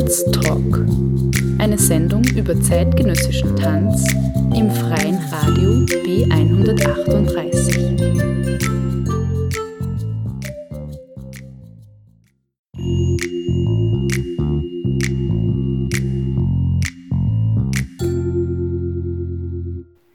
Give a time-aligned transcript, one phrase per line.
[0.00, 0.88] Tanztalk.
[1.58, 4.02] Eine Sendung über zeitgenössischen Tanz
[4.56, 8.22] im freien Radio B138.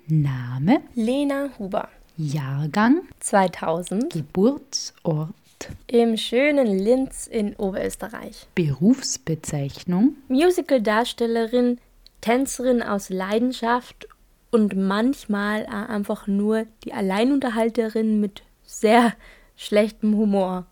[0.08, 0.82] Name?
[0.96, 5.30] Lena Huber, Jahrgang, 2000, Geburtsort,
[5.88, 8.48] im schönen Linz in Oberösterreich.
[8.56, 11.80] Berufsbezeichnung, Musical-Darstellerin,
[12.22, 14.08] Tänzerin aus Leidenschaft
[14.52, 19.14] und manchmal einfach nur die Alleinunterhalterin mit sehr
[19.56, 20.66] schlechtem Humor.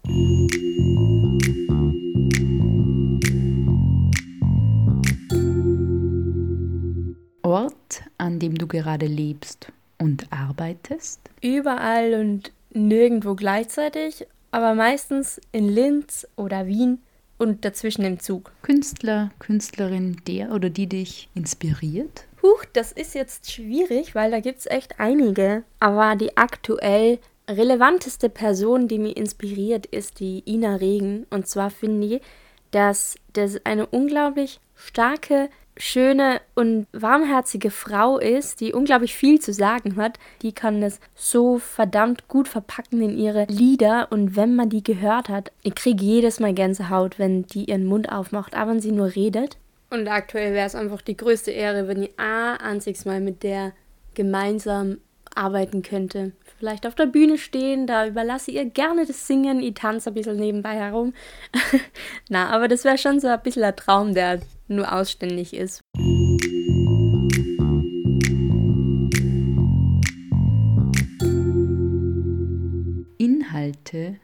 [7.44, 9.68] Ort, an dem du gerade lebst
[10.00, 17.02] und arbeitest, Überall und nirgendwo gleichzeitig, aber meistens in Linz oder Wien
[17.38, 18.52] und dazwischen im Zug.
[18.62, 24.60] Künstler, Künstlerin, der oder die dich inspiriert, Huch, das ist jetzt schwierig, weil da gibt
[24.60, 25.64] es echt einige.
[25.80, 31.26] Aber die aktuell relevanteste Person, die mich inspiriert, ist die Ina Regen.
[31.30, 32.22] Und zwar finde ich,
[32.72, 39.96] dass das eine unglaublich starke, schöne und warmherzige Frau ist, die unglaublich viel zu sagen
[39.96, 40.18] hat.
[40.42, 44.08] Die kann das so verdammt gut verpacken in ihre Lieder.
[44.12, 48.12] Und wenn man die gehört hat, ich kriege jedes Mal Gänsehaut, wenn die ihren Mund
[48.12, 49.58] aufmacht, aber wenn sie nur redet.
[49.90, 53.74] Und aktuell wäre es einfach die größte Ehre, wenn ich ein einziges Mal mit der
[54.16, 54.98] gemeinsam
[55.36, 56.34] arbeiten könnte.
[56.58, 60.14] Vielleicht auf der Bühne stehen, da überlasse ich ihr gerne das Singen, ich tanze ein
[60.14, 61.14] bisschen nebenbei herum.
[62.30, 65.82] Na, aber das wäre schon so ein bisschen ein Traum, der nur ausständig ist.
[73.18, 74.18] Inhalte,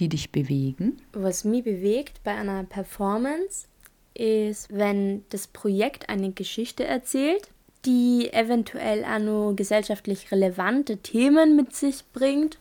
[0.00, 3.66] die dich bewegen, Was mich bewegt bei einer Performance
[4.14, 7.48] ist, wenn das Projekt eine Geschichte erzählt,
[7.84, 12.58] die eventuell auch nur gesellschaftlich relevante Themen mit sich bringt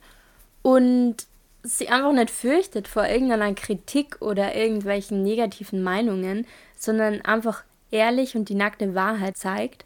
[0.62, 1.28] und
[1.64, 8.50] sie einfach nicht fürchtet vor irgendeiner Kritik oder irgendwelchen negativen Meinungen, sondern einfach ehrlich und
[8.50, 9.86] die nackte Wahrheit zeigt,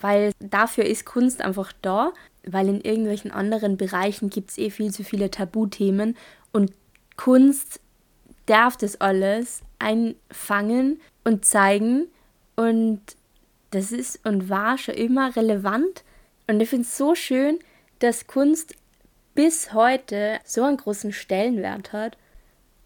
[0.00, 2.12] weil dafür ist Kunst einfach da,
[2.44, 6.16] weil in irgendwelchen anderen Bereichen gibt es eh viel zu viele Tabuthemen
[6.52, 6.72] und
[7.16, 7.80] Kunst
[8.46, 12.06] darf das alles einfangen und zeigen
[12.56, 13.00] und
[13.70, 16.04] das ist und war schon immer relevant
[16.46, 17.58] und ich finde es so schön,
[17.98, 18.74] dass Kunst
[19.34, 22.16] bis heute so einen großen Stellenwert hat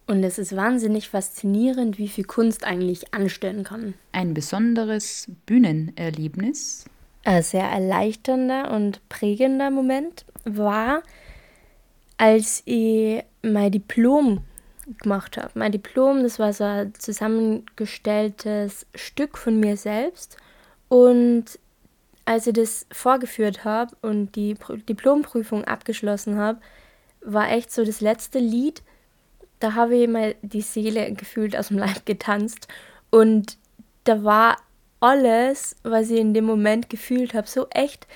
[0.07, 3.95] und es ist wahnsinnig faszinierend, wie viel Kunst eigentlich anstellen kann.
[4.13, 6.85] ein besonderes Bühnenerlebnis,
[7.25, 11.03] Ein sehr erleichternder und prägender Moment war,
[12.17, 14.41] als ich mein Diplom
[15.01, 15.51] gemacht habe.
[15.55, 20.37] Mein Diplom, das war so ein zusammengestelltes Stück von mir selbst.
[20.93, 21.59] Und
[22.27, 26.61] als ich das vorgeführt habe und die Pr- Diplomprüfung abgeschlossen habe,
[27.23, 28.83] war echt so das letzte Lied.
[29.59, 32.69] Da habe ich mal die Seele gefühlt aus dem Leib getanzt.
[33.09, 33.57] Und
[34.05, 34.59] da war
[35.01, 38.07] alles, was ich in dem Moment gefühlt habe, so echt.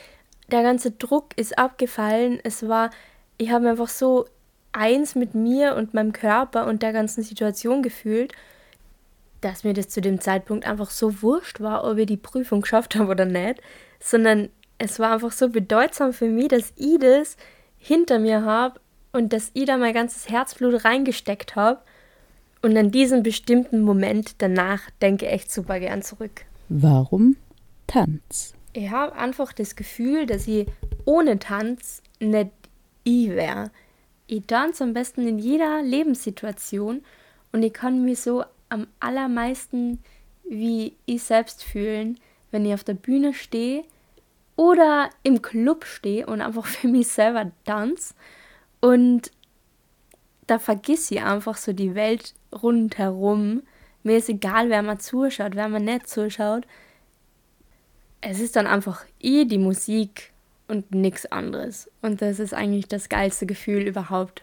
[0.50, 2.40] Der ganze Druck ist abgefallen.
[2.44, 2.90] Es war,
[3.38, 4.26] ich habe einfach so
[4.72, 8.34] eins mit mir und meinem Körper und der ganzen Situation gefühlt,
[9.40, 12.96] dass mir das zu dem Zeitpunkt einfach so wurscht war, ob ich die Prüfung geschafft
[12.96, 13.60] habe oder nicht,
[14.00, 14.48] sondern
[14.78, 17.36] es war einfach so bedeutsam für mich, dass ich das
[17.78, 18.80] hinter mir habe
[19.12, 21.80] und dass ich da mein ganzes Herzblut reingesteckt habe.
[22.62, 26.42] Und an diesen bestimmten Moment danach denke ich echt super gern zurück.
[26.68, 27.36] warum
[27.86, 28.54] Tanz?
[28.72, 30.66] Ich habe einfach das Gefühl, dass ich
[31.04, 32.50] ohne Tanz nicht
[33.04, 33.70] ich wäre.
[34.26, 37.02] Ich tanze am besten in jeder Lebenssituation
[37.52, 40.00] und ich kann mich so am allermeisten
[40.48, 42.18] wie ich selbst fühlen,
[42.50, 43.84] wenn ich auf der Bühne stehe
[44.54, 48.14] oder im Club stehe und einfach für mich selber tanze.
[48.80, 49.30] Und
[50.46, 53.62] da vergiss ich einfach so die Welt rundherum.
[54.04, 56.66] Mir ist egal, wer mal zuschaut, wer mal nicht zuschaut
[58.28, 60.32] es ist dann einfach eh die Musik
[60.68, 61.90] und nichts anderes.
[62.02, 64.42] Und das ist eigentlich das geilste Gefühl überhaupt.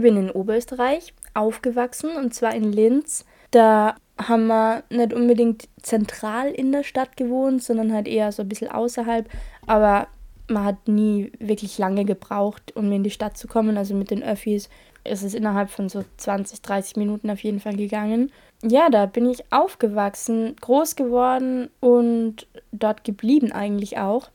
[0.00, 3.26] Ich bin in Oberösterreich aufgewachsen und zwar in Linz.
[3.50, 8.48] Da haben wir nicht unbedingt zentral in der Stadt gewohnt, sondern halt eher so ein
[8.48, 9.28] bisschen außerhalb.
[9.66, 10.06] Aber
[10.48, 13.76] man hat nie wirklich lange gebraucht, um in die Stadt zu kommen.
[13.76, 14.70] Also mit den Öffis
[15.04, 18.32] ist es innerhalb von so 20, 30 Minuten auf jeden Fall gegangen.
[18.62, 24.30] Ja, da bin ich aufgewachsen, groß geworden und dort geblieben eigentlich auch.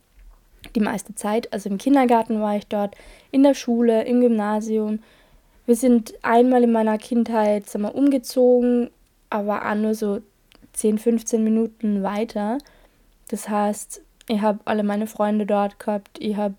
[0.75, 1.51] Die meiste Zeit.
[1.53, 2.95] Also im Kindergarten war ich dort,
[3.31, 4.99] in der Schule, im Gymnasium.
[5.65, 8.91] Wir sind einmal in meiner Kindheit sagen wir, umgezogen,
[9.29, 10.21] aber auch nur so
[10.73, 12.59] 10, 15 Minuten weiter.
[13.29, 16.19] Das heißt, ich habe alle meine Freunde dort gehabt.
[16.19, 16.55] Ich habe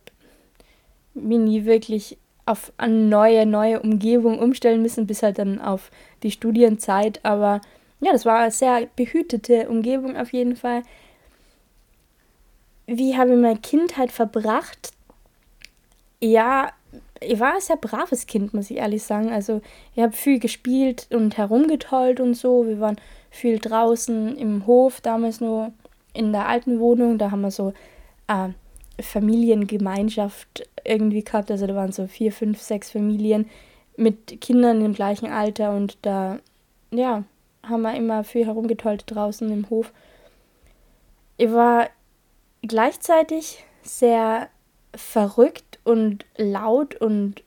[1.15, 5.91] mich nie wirklich auf eine neue, neue Umgebung umstellen müssen, bis halt dann auf
[6.23, 7.25] die Studienzeit.
[7.25, 7.61] Aber
[8.01, 10.83] ja, das war eine sehr behütete Umgebung auf jeden Fall.
[12.87, 14.93] Wie habe ich meine Kindheit verbracht?
[16.21, 16.73] Ja,
[17.21, 19.31] ich war ein sehr braves Kind, muss ich ehrlich sagen.
[19.31, 19.61] Also
[19.95, 22.67] ich habe viel gespielt und herumgetollt und so.
[22.67, 22.97] Wir waren
[23.31, 25.73] viel draußen im Hof, damals nur
[26.13, 27.19] in der alten Wohnung.
[27.19, 27.73] Da haben wir so
[28.29, 28.49] äh,
[29.01, 31.51] Familiengemeinschaft irgendwie gehabt.
[31.51, 33.49] Also da waren so vier, fünf, sechs Familien
[33.97, 36.39] mit Kindern im gleichen Alter und da,
[36.91, 37.25] ja,
[37.63, 39.93] haben wir immer viel herumgetollt draußen im Hof.
[41.39, 41.89] Ich war
[42.63, 44.49] gleichzeitig sehr
[44.95, 47.45] verrückt und laut und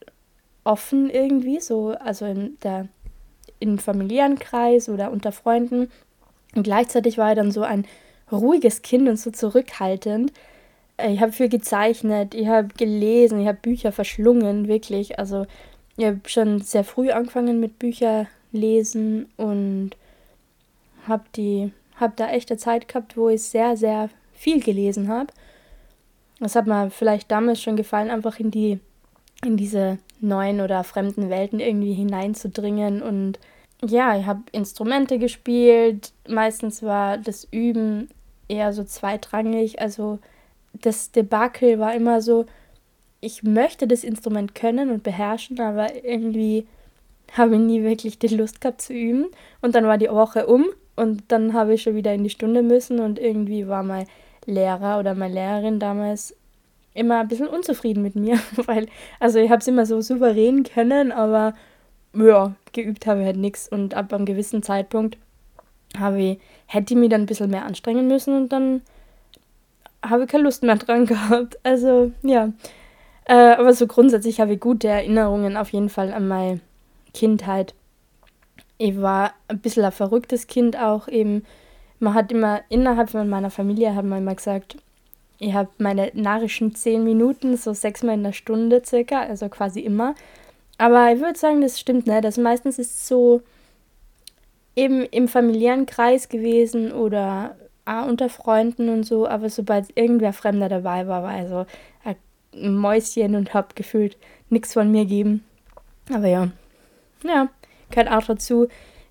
[0.64, 2.88] offen irgendwie, so, also in der
[3.60, 5.92] im familiären Kreis oder unter Freunden.
[6.56, 7.86] Und gleichzeitig war er dann so ein
[8.32, 10.32] ruhiges Kind und so zurückhaltend.
[11.06, 15.20] Ich habe viel gezeichnet, ich habe gelesen, ich habe Bücher verschlungen, wirklich.
[15.20, 15.46] Also
[15.98, 19.92] ich habe schon sehr früh angefangen mit Bücher lesen und
[21.08, 25.34] habe die habe da echt eine Zeit gehabt, wo ich sehr sehr viel gelesen habe.
[26.40, 28.80] Das hat mir vielleicht damals schon gefallen, einfach in die
[29.46, 33.40] in diese neuen oder fremden Welten irgendwie hineinzudringen und
[33.82, 36.12] ja, ich habe Instrumente gespielt.
[36.28, 38.10] Meistens war das Üben
[38.50, 39.80] eher so zweitrangig.
[39.80, 40.20] Also
[40.74, 42.46] das Debakel war immer so,
[43.22, 46.68] ich möchte das Instrument können und beherrschen, aber irgendwie
[47.38, 49.28] habe ich nie wirklich die Lust gehabt zu üben.
[49.62, 50.66] Und dann war die Woche um
[50.96, 54.08] und dann habe ich schon wieder in die Stunde müssen und irgendwie war mein
[54.50, 56.36] Lehrer oder meine Lehrerin damals
[56.94, 58.88] immer ein bisschen unzufrieden mit mir, weil,
[59.20, 61.54] also ich habe es immer so souverän können, aber
[62.14, 65.18] ja, geübt habe ich halt nichts und ab einem gewissen Zeitpunkt
[65.98, 68.82] habe ich, hätte ich mich dann ein bisschen mehr anstrengen müssen und dann
[70.04, 71.58] habe ich keine Lust mehr dran gehabt.
[71.64, 72.52] Also, ja.
[73.26, 76.60] Äh, aber so grundsätzlich habe ich gute Erinnerungen auf jeden Fall an meine
[77.14, 77.74] Kindheit.
[78.78, 81.44] Ich war ein bisschen ein verrücktes Kind auch eben.
[82.00, 84.78] Man hat immer innerhalb von meiner Familie haben wir immer gesagt,
[85.40, 90.16] ich habe meine narischen zehn Minuten, so sechsmal in der Stunde circa, also quasi immer.
[90.78, 92.26] Aber ich würde sagen, das stimmt nicht.
[92.26, 93.42] Also meistens ist es so,
[94.76, 100.70] eben im familiären Kreis gewesen oder ah, unter Freunden und so, aber sobald irgendwer Fremder
[100.70, 101.66] dabei war, war also
[102.04, 104.18] ein Mäuschen und hab gefühlt
[104.50, 105.44] nichts von mir geben.
[106.14, 106.50] Aber ja,
[107.24, 107.50] ja,
[107.92, 108.68] gehört auch dazu.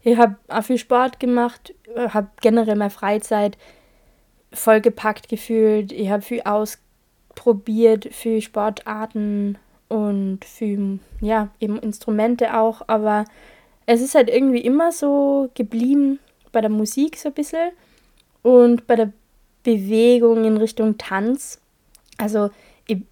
[0.08, 3.58] Ich habe auch viel Sport gemacht, habe generell meine Freizeit
[4.54, 5.92] vollgepackt gefühlt.
[5.92, 13.26] Ich habe viel ausprobiert, viel Sportarten und viel, ja, eben Instrumente auch, aber
[13.84, 16.20] es ist halt irgendwie immer so geblieben
[16.52, 17.72] bei der Musik so ein bisschen
[18.42, 19.12] und bei der
[19.62, 21.60] Bewegung in Richtung Tanz.
[22.16, 22.48] Also
[22.86, 23.02] ich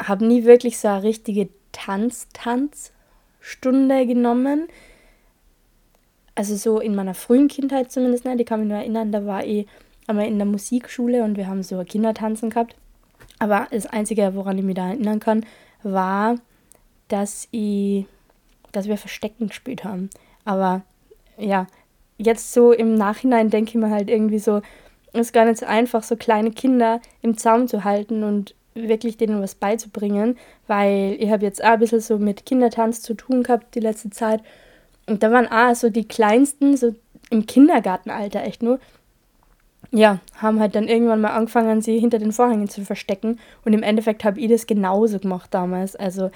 [0.00, 4.68] habe nie wirklich so eine richtige Tanz-Tanz-Stunde genommen.
[6.34, 8.36] Also so in meiner frühen Kindheit zumindest, ne?
[8.36, 9.66] die kann mich nur erinnern, da war ich
[10.06, 12.74] einmal in der Musikschule und wir haben so Kindertanzen gehabt.
[13.38, 15.46] Aber das Einzige, woran ich mich da erinnern kann,
[15.82, 16.36] war,
[17.08, 18.06] dass ich
[18.74, 20.10] dass wir Verstecken gespielt haben.
[20.44, 20.82] Aber
[21.38, 21.66] ja,
[22.18, 24.60] jetzt so im Nachhinein denke ich mir halt irgendwie so,
[25.12, 29.16] es ist gar nicht so einfach, so kleine Kinder im Zaum zu halten und wirklich
[29.16, 30.36] denen was beizubringen,
[30.66, 34.10] weil ich habe jetzt auch ein bisschen so mit Kindertanz zu tun gehabt die letzte
[34.10, 34.42] Zeit.
[35.06, 36.94] Und da waren auch so die Kleinsten, so
[37.30, 38.78] im Kindergartenalter echt nur,
[39.90, 43.38] ja, haben halt dann irgendwann mal angefangen, sie hinter den Vorhängen zu verstecken.
[43.64, 45.94] Und im Endeffekt habe ich das genauso gemacht damals.
[45.94, 46.30] Also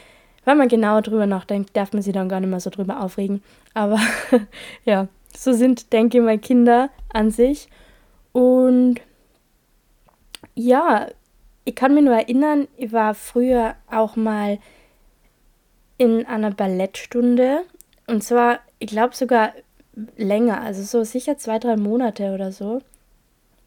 [0.44, 3.42] wenn man genauer drüber nachdenkt, darf man sich dann gar nicht mehr so drüber aufregen.
[3.74, 3.98] Aber
[4.84, 7.68] ja, so sind, denke ich mal, Kinder an sich.
[8.32, 9.00] Und
[10.54, 11.08] ja,
[11.64, 14.58] ich kann mich nur erinnern, ich war früher auch mal
[15.98, 17.64] in einer Ballettstunde.
[18.08, 19.52] Und zwar, ich glaube sogar
[20.16, 22.80] länger, also so sicher zwei, drei Monate oder so.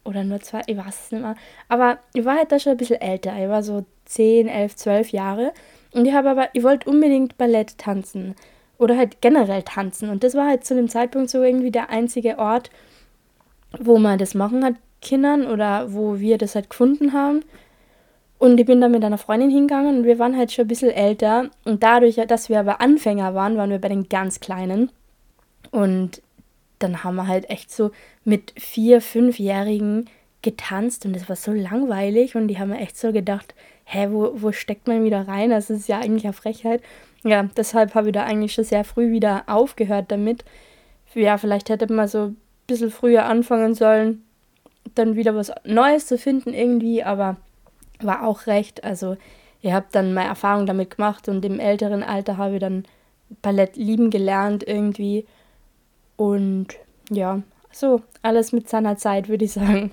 [0.04, 1.36] Oder nur zwei, ich weiß es nicht mehr.
[1.68, 3.32] Aber ich war halt da schon ein bisschen älter.
[3.40, 5.52] Ich war so 10, 11, 12 Jahre.
[5.92, 8.34] Und ich habe aber, ich wollte unbedingt Ballett tanzen.
[8.78, 10.10] oder halt generell tanzen.
[10.10, 12.70] Und das war halt zu dem Zeitpunkt so irgendwie der einzige Ort,
[13.78, 17.44] wo man das machen hat, Kindern, oder wo wir das halt gefunden haben.
[18.42, 20.90] Und ich bin da mit einer Freundin hingegangen und wir waren halt schon ein bisschen
[20.90, 21.48] älter.
[21.62, 24.90] Und dadurch, dass wir aber Anfänger waren, waren wir bei den ganz Kleinen.
[25.70, 26.22] Und
[26.80, 27.92] dann haben wir halt echt so
[28.24, 30.10] mit vier, fünfjährigen
[30.42, 34.32] getanzt und das war so langweilig und die haben mir echt so gedacht, hä, wo,
[34.34, 35.50] wo steckt man wieder rein?
[35.50, 36.82] Das ist ja eigentlich eine Frechheit.
[37.22, 40.44] Ja, deshalb habe ich da eigentlich schon sehr früh wieder aufgehört damit.
[41.14, 44.24] Ja, vielleicht hätte man so ein bisschen früher anfangen sollen,
[44.96, 47.36] dann wieder was Neues zu finden irgendwie, aber
[48.04, 48.84] war auch recht.
[48.84, 49.16] Also
[49.60, 52.84] ich habe dann meine Erfahrung damit gemacht und im älteren Alter habe ich dann
[53.40, 55.26] Ballett lieben gelernt irgendwie.
[56.16, 56.68] Und
[57.10, 59.92] ja, so, alles mit seiner Zeit, würde ich sagen.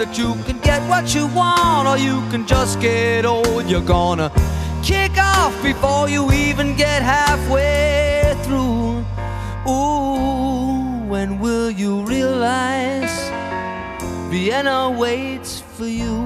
[0.00, 3.66] that you can get what you want or you can just get old.
[3.66, 4.32] You're gonna
[4.82, 9.04] kick off before you even get halfway through.
[9.70, 13.14] Ooh, when will you realize
[14.30, 16.16] Vienna waits for you?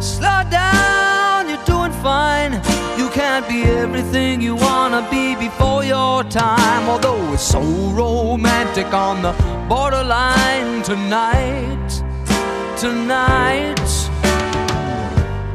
[0.00, 2.65] Slow down, you're doing fine.
[3.42, 6.88] Be everything you wanna be before your time.
[6.88, 9.32] Although it's so romantic on the
[9.68, 12.02] borderline tonight,
[12.78, 13.76] tonight.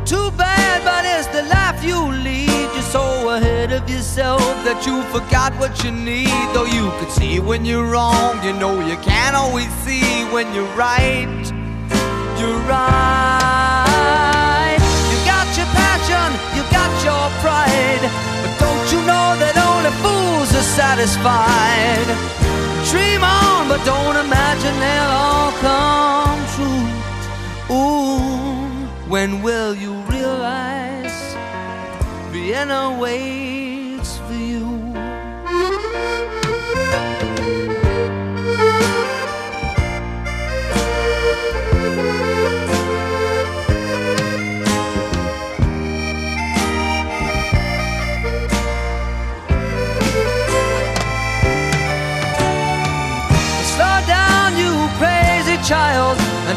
[0.06, 2.70] Too bad, but it's the life you lead.
[2.76, 6.30] You're so ahead of yourself that you forgot what you need.
[6.54, 10.76] Though you could see when you're wrong, you know you can't always see when you're
[10.76, 11.44] right.
[12.40, 13.91] You're right.
[17.42, 18.04] Pride,
[18.42, 22.08] but don't you know that only fools are satisfied?
[22.92, 26.88] Dream on, but don't imagine they'll all come true.
[27.76, 31.18] Ooh, when will you realize
[32.32, 33.51] Vienna waits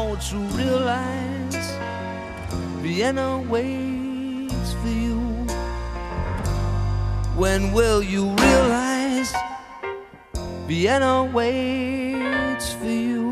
[0.00, 1.72] why don't realize
[2.80, 5.18] Vienna waits for you?
[7.36, 9.34] When will you realize
[10.66, 13.29] Vienna waits for you?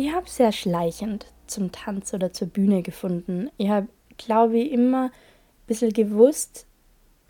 [0.00, 3.50] Ich habe sehr schleichend zum Tanz oder zur Bühne gefunden.
[3.56, 5.10] Ich habe, glaube ich, immer ein
[5.66, 6.66] bisschen gewusst,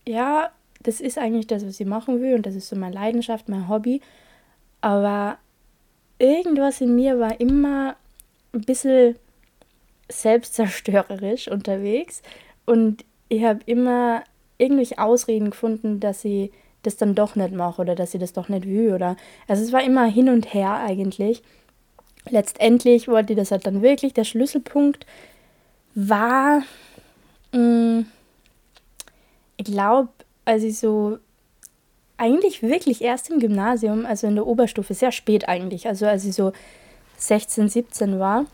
[0.07, 0.51] ja,
[0.83, 3.71] das ist eigentlich das, was ich machen will und das ist so meine Leidenschaft, mein
[3.71, 4.03] Hobby.
[4.83, 5.39] Aber
[6.19, 7.97] irgendwas in mir war immer
[8.53, 9.17] ein bisschen
[10.11, 12.21] selbstzerstörerisch unterwegs
[12.67, 14.25] und ich habe immer
[14.59, 16.53] irgendwelche Ausreden gefunden, dass ich
[16.83, 19.73] das dann doch nicht mache oder dass ich das doch nicht will oder also es
[19.73, 21.43] war immer hin und her eigentlich
[22.31, 24.15] letztendlich wollte das halt dann wirklich.
[24.15, 25.07] Der Schlüsselpunkt
[25.95, 26.63] war,
[27.53, 28.07] mh, mm,
[29.57, 30.09] ich glaube,
[30.45, 31.19] als ich so
[32.17, 36.35] eigentlich wirklich erst im Gymnasium, also in der Oberstufe, sehr spät eigentlich, also als ich
[36.35, 36.53] so
[37.17, 38.47] 16, 17 war.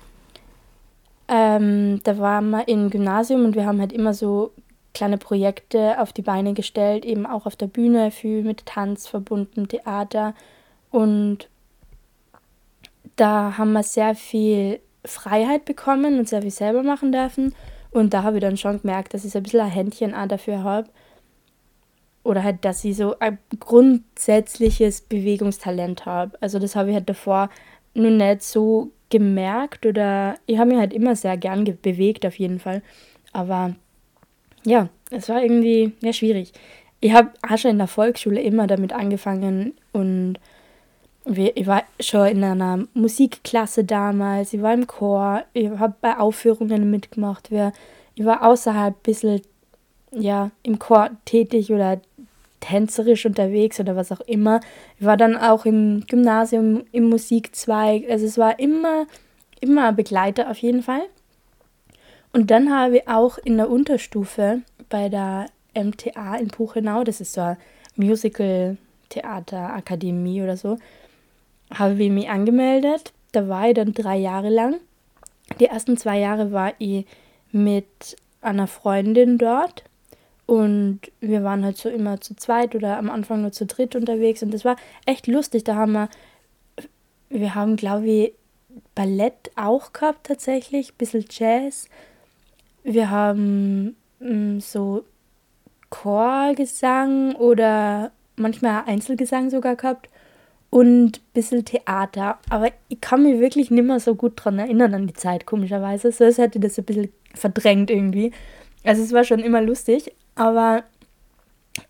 [1.28, 4.52] Ähm, da waren wir im Gymnasium und wir haben halt immer so
[4.92, 9.66] kleine Projekte auf die Beine gestellt, eben auch auf der Bühne, viel mit Tanz verbunden,
[9.66, 10.34] Theater.
[10.90, 11.48] Und
[13.16, 17.54] da haben wir sehr viel Freiheit bekommen und sehr viel selber machen dürfen.
[17.90, 20.26] Und da habe ich dann schon gemerkt, dass ich so ein bisschen ein Händchen auch
[20.26, 20.88] dafür habe.
[22.24, 26.36] Oder halt, dass ich so ein grundsätzliches Bewegungstalent habe.
[26.40, 27.50] Also das habe ich halt davor
[27.94, 32.58] nur nicht so gemerkt oder ich habe mich halt immer sehr gern bewegt auf jeden
[32.58, 32.82] Fall.
[33.32, 33.76] Aber
[34.64, 36.52] ja, es war irgendwie ja, schwierig.
[37.00, 40.38] Ich habe auch schon in der Volksschule immer damit angefangen und
[41.26, 46.90] ich war schon in einer Musikklasse damals, ich war im Chor, ich habe bei Aufführungen
[46.90, 47.50] mitgemacht,
[48.14, 49.42] ich war außerhalb ein bisschen
[50.12, 52.00] ja, im Chor tätig oder
[52.60, 54.60] tänzerisch unterwegs oder was auch immer.
[54.98, 58.08] Ich war dann auch im Gymnasium im Musikzweig.
[58.08, 59.06] Also es war immer,
[59.60, 61.02] immer ein Begleiter auf jeden Fall.
[62.32, 67.34] Und dann habe ich auch in der Unterstufe bei der MTA in Puchenau, das ist
[67.34, 67.58] so eine
[67.96, 70.78] Musical-Theater-Akademie oder so,
[71.72, 73.12] habe ich mich angemeldet.
[73.32, 74.76] Da war ich dann drei Jahre lang.
[75.60, 77.06] Die ersten zwei Jahre war ich
[77.52, 79.84] mit einer Freundin dort
[80.46, 84.42] und wir waren halt so immer zu zweit oder am Anfang nur zu dritt unterwegs
[84.42, 85.64] und das war echt lustig.
[85.64, 86.08] Da haben wir,
[87.30, 88.34] wir haben glaube ich
[88.94, 91.88] Ballett auch gehabt tatsächlich, ein bisschen Jazz.
[92.82, 95.04] Wir haben mm, so
[95.90, 100.08] Chorgesang oder manchmal Einzelgesang sogar gehabt
[100.74, 102.40] und ein bisschen Theater.
[102.50, 106.10] Aber ich kann mich wirklich nicht mehr so gut daran erinnern an die Zeit, komischerweise.
[106.10, 108.32] So als hätte ich das ein bisschen verdrängt irgendwie.
[108.82, 110.82] Also es war schon immer lustig, aber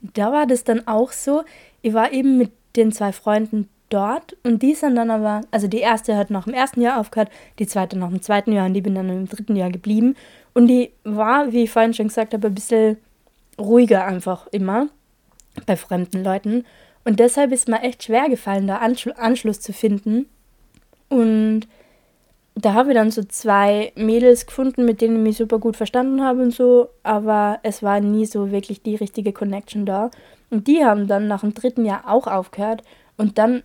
[0.02, 1.44] da war das dann auch so,
[1.80, 5.80] ich war eben mit den zwei Freunden dort und die sind dann aber, also die
[5.80, 8.82] erste hat nach dem ersten Jahr aufgehört, die zweite nach dem zweiten Jahr und die
[8.82, 10.14] bin dann im dritten Jahr geblieben.
[10.52, 12.98] Und die war, wie ich vorhin schon gesagt habe, ein bisschen
[13.58, 14.88] ruhiger einfach immer
[15.64, 16.66] bei fremden Leuten.
[17.04, 20.26] Und deshalb ist mir echt schwer gefallen, da Anschl Anschluss zu finden.
[21.08, 21.68] Und
[22.54, 26.22] da habe ich dann so zwei Mädels gefunden, mit denen ich mich super gut verstanden
[26.22, 30.10] habe und so, aber es war nie so wirklich die richtige Connection da.
[30.50, 32.82] Und die haben dann nach dem dritten Jahr auch aufgehört
[33.16, 33.64] und dann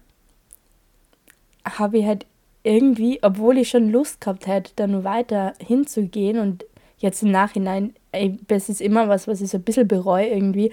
[1.65, 2.25] habe ich halt
[2.63, 6.65] irgendwie, obwohl ich schon Lust gehabt hätte, da nur weiter hinzugehen und
[6.97, 10.71] jetzt im Nachhinein, ey, das ist immer was, was ich so ein bisschen bereue irgendwie,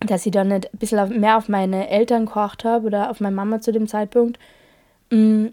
[0.00, 3.34] dass ich dann nicht ein bisschen mehr auf meine Eltern gekocht habe oder auf meine
[3.34, 4.38] Mama zu dem Zeitpunkt.
[5.10, 5.46] Mm,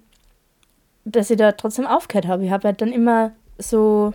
[1.05, 2.43] dass ich da trotzdem aufgehört habe.
[2.45, 4.13] Ich habe halt dann immer so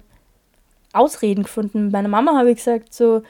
[0.93, 1.85] Ausreden gefunden.
[1.85, 3.23] Mit meiner Mama habe ich gesagt so,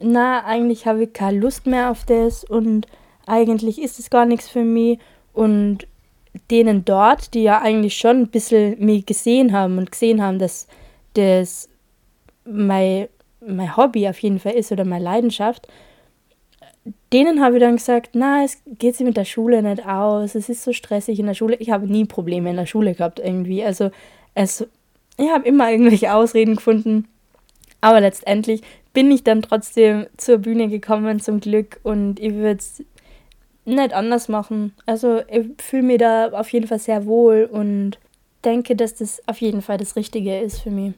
[0.00, 2.86] na, eigentlich habe ich keine Lust mehr auf das und
[3.26, 4.98] eigentlich ist es gar nichts für mich.
[5.32, 5.86] Und
[6.50, 10.66] denen dort, die ja eigentlich schon ein bisschen mich gesehen haben und gesehen haben, dass
[11.14, 11.68] das
[12.44, 13.08] mein,
[13.40, 15.68] mein Hobby auf jeden Fall ist oder meine Leidenschaft,
[17.16, 20.50] denen habe ich dann gesagt, na, es geht sich mit der Schule nicht aus, es
[20.50, 21.56] ist so stressig in der Schule.
[21.56, 23.64] Ich habe nie Probleme in der Schule gehabt irgendwie.
[23.64, 23.90] Also
[24.34, 24.66] es,
[25.16, 27.08] ich habe immer irgendwelche Ausreden gefunden.
[27.80, 28.60] Aber letztendlich
[28.92, 31.80] bin ich dann trotzdem zur Bühne gekommen, zum Glück.
[31.84, 32.84] Und ich würde es
[33.64, 34.74] nicht anders machen.
[34.84, 37.98] Also ich fühle mich da auf jeden Fall sehr wohl und
[38.44, 40.92] denke, dass das auf jeden Fall das Richtige ist für mich.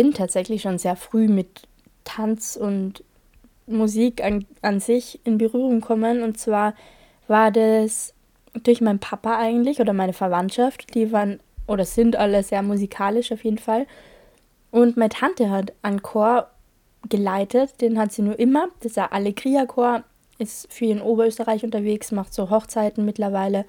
[0.00, 1.68] Bin tatsächlich schon sehr früh mit
[2.04, 3.04] Tanz und
[3.66, 6.22] Musik an, an sich in Berührung gekommen.
[6.22, 6.72] Und zwar
[7.28, 8.14] war das
[8.62, 10.94] durch meinen Papa eigentlich oder meine Verwandtschaft.
[10.94, 13.86] Die waren oder sind alle sehr musikalisch auf jeden Fall.
[14.70, 16.48] Und meine Tante hat einen Chor
[17.10, 18.68] geleitet, den hat sie nur immer.
[18.78, 20.02] Das ist der Allegria-Chor,
[20.38, 23.66] ist viel in Oberösterreich unterwegs, macht so Hochzeiten mittlerweile.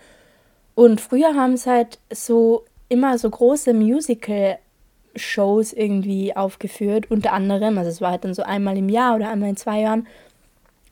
[0.76, 4.60] Und früher haben sie halt so immer so große Musical
[5.16, 9.30] Shows irgendwie aufgeführt, unter anderem, also es war halt dann so einmal im Jahr oder
[9.30, 10.08] einmal in zwei Jahren.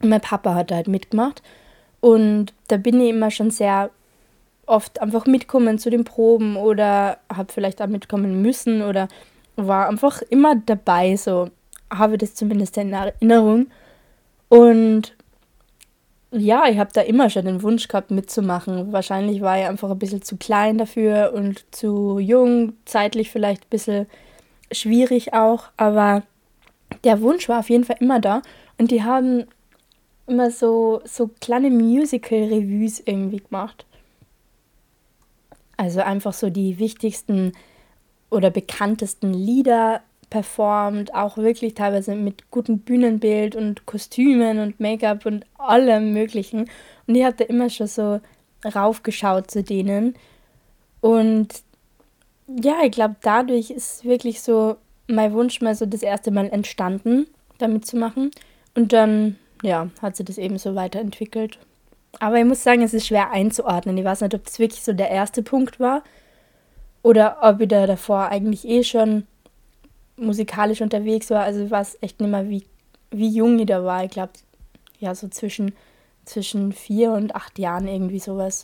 [0.01, 1.41] Und mein Papa hat da halt mitgemacht.
[2.01, 3.91] Und da bin ich immer schon sehr
[4.65, 9.07] oft einfach mitkommen zu den Proben oder habe vielleicht auch mitkommen müssen oder
[9.55, 11.49] war einfach immer dabei, so
[11.91, 13.67] habe das zumindest in Erinnerung.
[14.47, 15.15] Und
[16.31, 18.91] ja, ich habe da immer schon den Wunsch gehabt, mitzumachen.
[18.91, 23.69] Wahrscheinlich war ich einfach ein bisschen zu klein dafür und zu jung, zeitlich vielleicht ein
[23.69, 24.07] bisschen
[24.71, 26.23] schwierig auch, aber
[27.03, 28.41] der Wunsch war auf jeden Fall immer da.
[28.77, 29.45] Und die haben
[30.27, 33.85] immer so, so kleine Musical-Revues irgendwie gemacht.
[35.77, 37.53] Also einfach so die wichtigsten
[38.29, 45.45] oder bekanntesten Lieder performt, auch wirklich teilweise mit gutem Bühnenbild und Kostümen und Make-up und
[45.57, 46.69] allem Möglichen.
[47.07, 48.21] Und ich habe da immer schon so
[48.63, 50.15] raufgeschaut zu denen.
[51.01, 51.63] Und
[52.47, 57.27] ja, ich glaube, dadurch ist wirklich so mein Wunsch mal so das erste Mal entstanden,
[57.57, 58.31] damit zu machen.
[58.75, 61.59] Und dann, ja, hat sich das eben so weiterentwickelt.
[62.19, 63.97] Aber ich muss sagen, es ist schwer einzuordnen.
[63.97, 66.03] Ich weiß nicht, ob das wirklich so der erste Punkt war
[67.03, 69.25] oder ob ich da davor eigentlich eh schon
[70.19, 71.43] musikalisch unterwegs war.
[71.43, 72.65] Also ich weiß echt nicht mehr, wie,
[73.11, 74.03] wie jung ich da war.
[74.03, 74.33] Ich glaube,
[74.99, 75.73] ja, so zwischen,
[76.25, 78.63] zwischen vier und acht Jahren irgendwie sowas.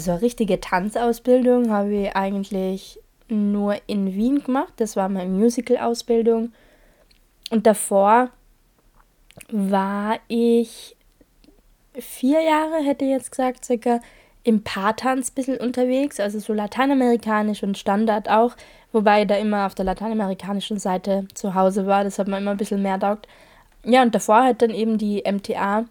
[0.00, 4.72] Also richtige Tanzausbildung habe ich eigentlich nur in Wien gemacht.
[4.78, 6.54] Das war meine Musical-Ausbildung.
[7.50, 8.30] Und davor
[9.50, 10.96] war ich
[11.92, 14.00] vier Jahre, hätte ich jetzt gesagt, circa
[14.42, 18.56] im Paartanz ein bisschen unterwegs, also so lateinamerikanisch und Standard auch,
[18.92, 22.52] wobei ich da immer auf der lateinamerikanischen Seite zu Hause war, das hat mir immer
[22.52, 23.28] ein bisschen mehr taugt.
[23.84, 25.84] Ja, und davor hat dann eben die MTA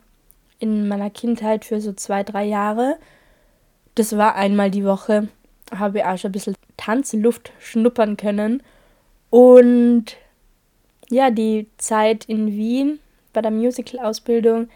[0.57, 2.97] in meiner Kindheit für so zwei, drei Jahre.
[3.99, 5.27] Das war einmal die Woche,
[5.75, 8.63] habe ich auch schon ein bisschen Tanzluft schnuppern können.
[9.29, 10.15] Und
[11.09, 12.99] ja, die Zeit in Wien
[13.33, 14.69] bei der Musical-Ausbildung,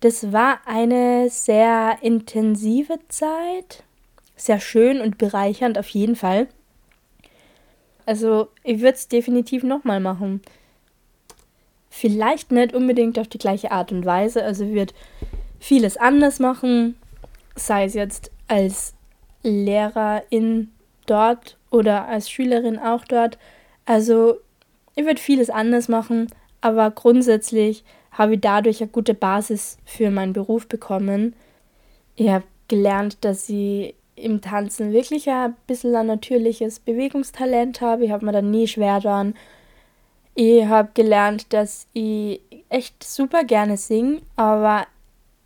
[0.00, 3.82] das war eine sehr intensive Zeit,
[4.36, 6.46] sehr schön und bereichernd auf jeden Fall.
[8.04, 10.42] Also ich würde es definitiv nochmal machen.
[11.88, 14.92] Vielleicht nicht unbedingt auf die gleiche Art und Weise, also ich würde
[15.60, 16.96] vieles anders machen,
[17.56, 18.94] sei es jetzt als
[19.42, 20.72] Lehrerin
[21.06, 23.38] dort oder als Schülerin auch dort.
[23.84, 24.36] Also
[24.94, 26.28] ich würde vieles anders machen,
[26.60, 31.34] aber grundsätzlich habe ich dadurch eine gute Basis für meinen Beruf bekommen.
[32.16, 38.04] Ich habe gelernt, dass ich im Tanzen wirklich ein bisschen ein natürliches Bewegungstalent habe.
[38.04, 39.34] Ich habe mir da nie schwer dran.
[40.36, 44.86] Ich habe gelernt, dass ich echt super gerne singe, aber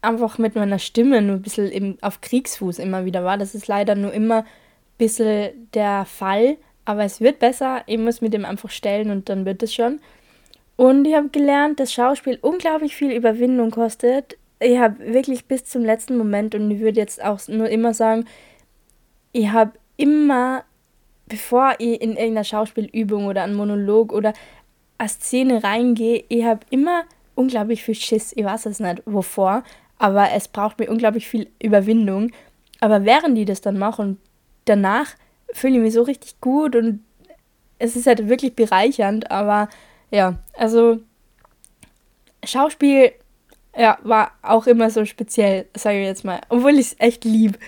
[0.02, 3.38] einfach mit meiner Stimme nur ein bisschen im, auf Kriegsfuß immer wieder war.
[3.38, 4.46] Das ist leider nur immer ein
[4.98, 7.82] bisschen der Fall, aber es wird besser.
[7.86, 10.00] Ich muss mit dem einfach stellen und dann wird es schon.
[10.76, 14.38] Und ich habe gelernt, dass Schauspiel unglaublich viel Überwindung kostet.
[14.60, 18.26] Ich habe wirklich bis zum letzten Moment und ich würde jetzt auch nur immer sagen,
[19.32, 20.64] ich habe immer,
[21.26, 24.32] bevor ich in irgendeiner Schauspielübung oder einen Monolog oder
[24.98, 28.32] eine Szene reingehe, ich habe immer unglaublich viel Schiss.
[28.34, 29.62] Ich weiß es nicht, wovor
[29.98, 32.32] aber es braucht mir unglaublich viel Überwindung.
[32.80, 34.18] Aber während die das dann machen
[34.68, 35.14] danach
[35.52, 37.02] fühle ich mich so richtig gut und
[37.78, 39.68] es ist halt wirklich bereichernd, aber
[40.10, 40.98] ja, also
[42.44, 43.12] Schauspiel
[43.76, 47.58] ja, war auch immer so speziell, sage ich jetzt mal, obwohl ich es echt lieb.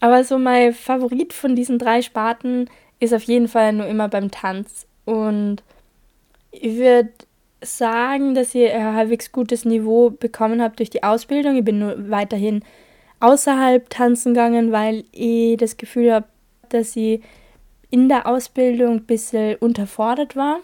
[0.00, 4.30] Aber so mein Favorit von diesen drei Sparten ist auf jeden Fall nur immer beim
[4.30, 4.86] Tanz.
[5.04, 5.62] Und
[6.50, 7.10] ich würde
[7.64, 11.56] sagen, dass ich ein halbwegs gutes Niveau bekommen habe durch die Ausbildung.
[11.56, 12.62] Ich bin nur weiterhin
[13.20, 16.26] außerhalb tanzen gegangen, weil ich das Gefühl habe,
[16.68, 17.22] dass ich
[17.90, 20.58] in der Ausbildung ein bisschen unterfordert war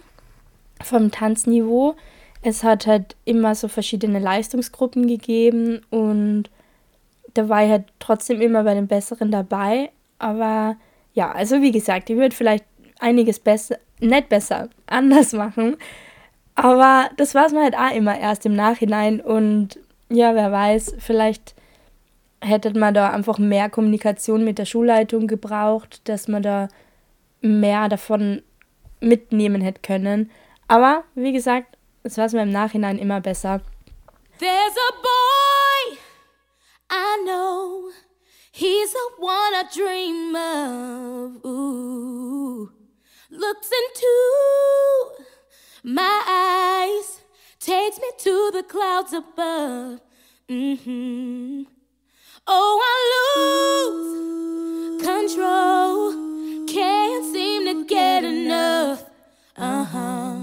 [0.82, 1.94] vom Tanzniveau.
[2.42, 6.44] Es hat halt immer so verschiedene Leistungsgruppen gegeben und
[7.34, 9.90] da war ich halt trotzdem immer bei den Besseren dabei.
[10.18, 10.76] Aber
[11.14, 12.64] ja, also wie gesagt, ich würde vielleicht
[12.98, 15.76] einiges besser, nicht besser, anders machen.
[16.62, 19.78] Aber das war es mir halt auch immer erst im Nachhinein und
[20.10, 21.54] ja, wer weiß, vielleicht
[22.42, 26.68] hätte man da einfach mehr Kommunikation mit der Schulleitung gebraucht, dass man da
[27.40, 28.42] mehr davon
[29.00, 30.30] mitnehmen hätte können.
[30.68, 33.62] Aber wie gesagt, es war es mir im Nachhinein immer besser.
[34.38, 35.98] There's a boy
[36.90, 37.88] I know,
[38.50, 41.42] he's the one I dream of.
[41.42, 42.68] Ooh,
[43.30, 45.29] looks into
[45.82, 47.20] My eyes
[47.58, 50.00] takes me to the clouds above.
[50.48, 51.62] Mm-hmm.
[52.46, 52.96] Oh, I
[53.88, 56.66] lose control.
[56.66, 59.04] Can't seem to get enough.
[59.56, 60.36] Uh huh.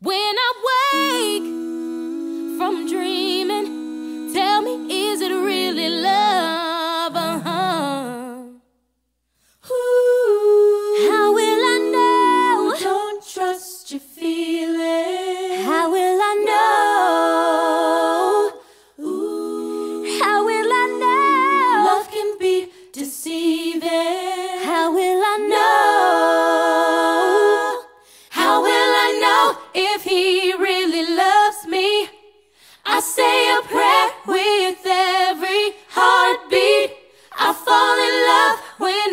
[0.00, 1.48] When I wake
[2.58, 6.49] from dreaming, tell me, is it really love?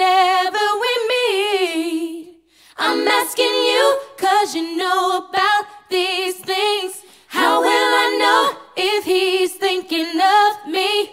[0.08, 2.38] Whenever we meet.
[2.78, 7.04] I'm asking you Cause you know about these things.
[7.28, 11.10] How will I know if he's thinking of me?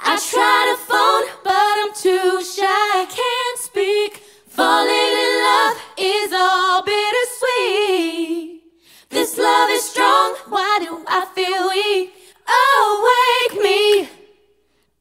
[0.00, 3.06] I try to phone, but I'm too shy.
[3.06, 4.22] Can't speak.
[4.48, 8.62] Falling in love is all bittersweet.
[9.10, 10.34] This love is strong.
[10.48, 12.12] Why do I feel weak?
[12.48, 14.08] Oh, wake me.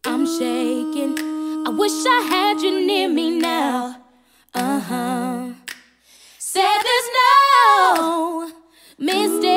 [0.05, 1.34] I'm shaking.
[1.77, 3.97] Wish I had you near me now.
[4.53, 5.49] Uh huh.
[6.39, 8.51] Said there's no
[8.97, 9.54] mistaking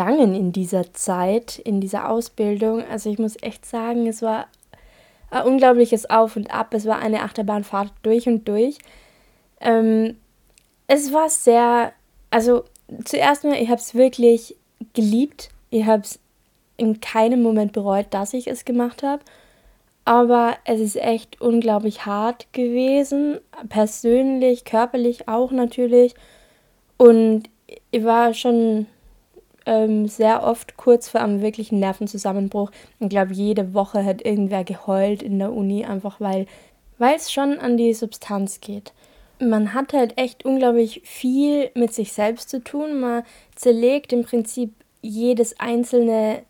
[0.00, 2.82] ist es mir ergangen in dieser Zeit, in dieser Ausbildung?
[2.90, 4.46] Also ich muss echt sagen, es war
[5.30, 6.74] ein unglaubliches Auf und Ab.
[6.74, 8.78] Es war eine Achterbahnfahrt durch und durch.
[9.60, 10.16] Ähm,
[10.86, 11.92] es war sehr,
[12.30, 12.64] also
[13.04, 14.56] zuerst mal, ich habe es wirklich
[14.94, 15.50] geliebt.
[15.70, 16.18] Ich habe es
[16.76, 19.22] in keinem Moment bereut, dass ich es gemacht habe.
[20.04, 23.38] Aber es ist echt unglaublich hart gewesen,
[23.68, 26.14] persönlich, körperlich auch natürlich.
[26.96, 27.44] Und
[27.90, 28.86] ich war schon
[29.66, 32.70] ähm, sehr oft kurz vor einem wirklichen Nervenzusammenbruch.
[32.98, 36.46] Ich glaube, jede Woche hat irgendwer geheult in der Uni, einfach weil
[36.98, 38.92] es schon an die Substanz geht.
[39.38, 43.00] Man hat halt echt unglaublich viel mit sich selbst zu tun.
[43.00, 43.22] Man
[43.54, 46.42] zerlegt im Prinzip jedes einzelne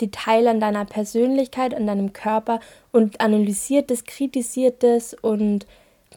[0.00, 2.60] Detail an deiner Persönlichkeit, an deinem Körper
[2.92, 5.66] und analysiert es, kritisiert es und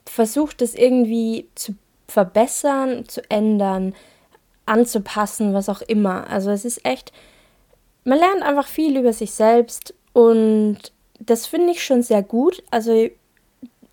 [0.06, 1.76] versucht es irgendwie zu
[2.08, 3.94] verbessern, zu ändern,
[4.68, 6.30] anzupassen, was auch immer.
[6.30, 7.12] Also es ist echt,
[8.04, 10.78] man lernt einfach viel über sich selbst und
[11.20, 12.64] das finde ich schon sehr gut.
[12.72, 13.14] Also ich,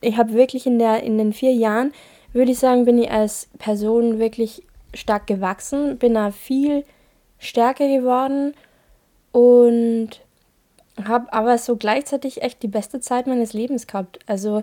[0.01, 1.93] ich habe wirklich in, der, in den vier Jahren,
[2.33, 4.63] würde ich sagen, bin ich als Person wirklich
[4.93, 6.85] stark gewachsen, bin da viel
[7.39, 8.55] stärker geworden
[9.33, 10.11] und
[11.05, 14.19] habe aber so gleichzeitig echt die beste Zeit meines Lebens gehabt.
[14.27, 14.63] Also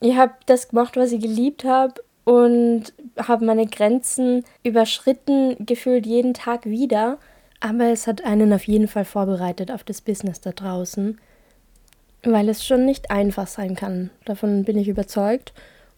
[0.00, 1.94] ich habe das gemacht, was ich geliebt habe
[2.28, 7.16] und habe meine Grenzen überschritten, gefühlt jeden Tag wieder.
[7.58, 11.18] Aber es hat einen auf jeden Fall vorbereitet auf das Business da draußen,
[12.24, 14.10] weil es schon nicht einfach sein kann.
[14.26, 15.54] Davon bin ich überzeugt.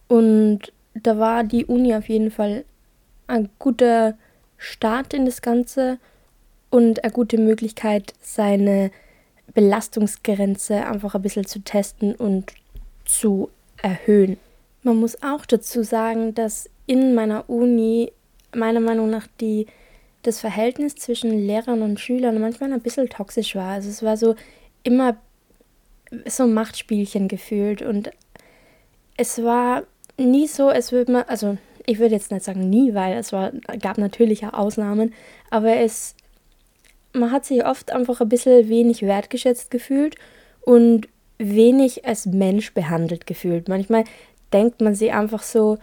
[0.07, 2.63] Und da war die Uni auf jeden Fall
[3.27, 4.13] ein guter
[4.57, 5.97] Start in das Ganze
[6.69, 8.89] und eine gute Möglichkeit, seine
[9.53, 12.53] Belastungsgrenze einfach ein bisschen zu testen und
[13.03, 13.49] zu
[13.81, 14.37] erhöhen.
[14.83, 18.11] Man muss auch dazu sagen, dass in meiner Uni
[18.53, 19.67] meiner Meinung nach die,
[20.23, 23.73] das Verhältnis zwischen Lehrern und Schülern manchmal ein bisschen toxisch war.
[23.73, 24.35] Also es war so
[24.83, 25.17] immer
[26.25, 28.11] so ein Machtspielchen gefühlt und
[29.17, 29.83] es war
[30.17, 33.51] nie so, es würde man, also ich würde jetzt nicht sagen nie, weil es war,
[33.79, 35.13] gab natürlich auch Ausnahmen,
[35.49, 36.15] aber es,
[37.13, 40.15] man hat sich oft einfach ein bisschen wenig wertgeschätzt gefühlt
[40.61, 41.07] und
[41.37, 43.67] wenig als Mensch behandelt gefühlt.
[43.67, 44.03] Manchmal
[44.53, 45.77] denkt man sich einfach so,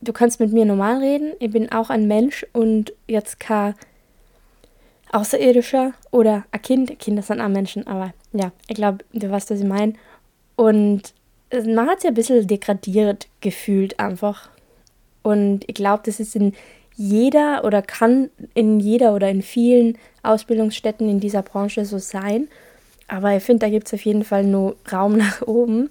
[0.00, 3.74] du kannst mit mir normal reden, ich bin auch ein Mensch und jetzt kein
[5.12, 6.98] Außerirdischer oder ein Kind.
[6.98, 9.92] Kinder sind auch Menschen, aber ja, ich glaube, du weißt, was ich meine.
[10.56, 11.12] Und
[11.66, 14.48] man hat sich ein bisschen degradiert gefühlt einfach.
[15.22, 16.54] Und ich glaube, das ist in
[16.94, 22.48] jeder oder kann in jeder oder in vielen Ausbildungsstätten in dieser Branche so sein.
[23.06, 25.90] Aber ich finde, da gibt es auf jeden Fall nur Raum nach oben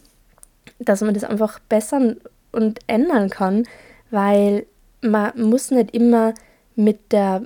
[0.80, 2.18] dass man das einfach bessern
[2.51, 3.68] und ändern kann,
[4.09, 4.66] weil
[5.01, 6.34] man muss nicht immer
[6.76, 7.43] mit der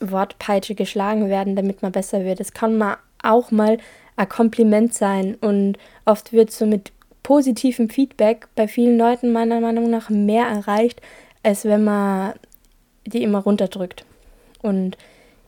[0.00, 2.40] Wortpeitsche geschlagen werden, damit man besser wird.
[2.40, 3.78] Es kann mal auch mal
[4.16, 6.92] ein Kompliment sein und oft wird so mit
[7.22, 11.00] positivem Feedback bei vielen Leuten meiner Meinung nach mehr erreicht,
[11.42, 12.34] als wenn man
[13.04, 14.04] die immer runterdrückt.
[14.62, 14.96] Und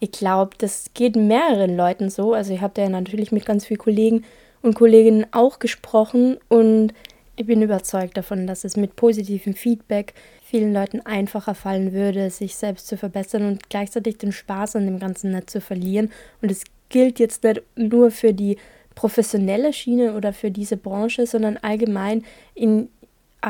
[0.01, 2.35] ich glaube, das geht mehreren Leuten so.
[2.35, 4.25] Also ich habe ja natürlich mit ganz vielen Kollegen
[4.63, 6.93] und Kolleginnen auch gesprochen und
[7.37, 12.57] ich bin überzeugt davon, dass es mit positivem Feedback vielen Leuten einfacher fallen würde, sich
[12.57, 16.11] selbst zu verbessern und gleichzeitig den Spaß an dem Ganzen nicht zu verlieren.
[16.43, 18.57] Und es gilt jetzt nicht nur für die
[18.97, 22.25] professionelle Schiene oder für diese Branche, sondern allgemein
[22.57, 22.89] in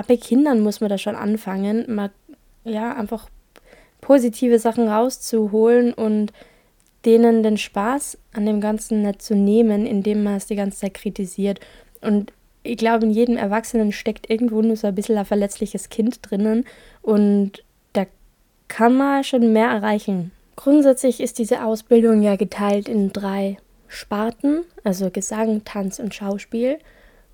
[0.07, 2.11] bei Kindern muss man da schon anfangen, mal
[2.65, 3.31] ja einfach
[4.03, 6.33] positive Sachen rauszuholen und
[7.05, 10.95] denen den Spaß an dem Ganzen nicht zu nehmen, indem man es die ganze Zeit
[10.95, 11.59] kritisiert.
[12.01, 12.33] Und
[12.63, 16.65] ich glaube, in jedem Erwachsenen steckt irgendwo nur so ein bisschen ein verletzliches Kind drinnen
[17.03, 17.65] und
[17.95, 18.07] da
[18.69, 20.31] kann man schon mehr erreichen.
[20.55, 23.57] Grundsätzlich ist diese Ausbildung ja geteilt in drei
[23.89, 26.79] Sparten, also Gesang, Tanz und Schauspiel.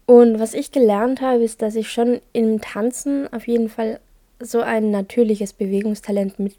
[0.07, 4.01] Und was ich gelernt habe, ist, dass ich schon im Tanzen auf jeden Fall
[4.41, 6.55] so ein natürliches Bewegungstalent mit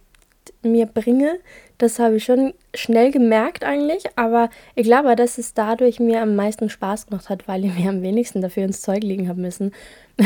[0.65, 1.39] mir bringe.
[1.77, 6.35] Das habe ich schon schnell gemerkt eigentlich, aber ich glaube, dass es dadurch mir am
[6.35, 9.73] meisten Spaß gemacht hat, weil ich mir am wenigsten dafür ins Zeug liegen habe müssen.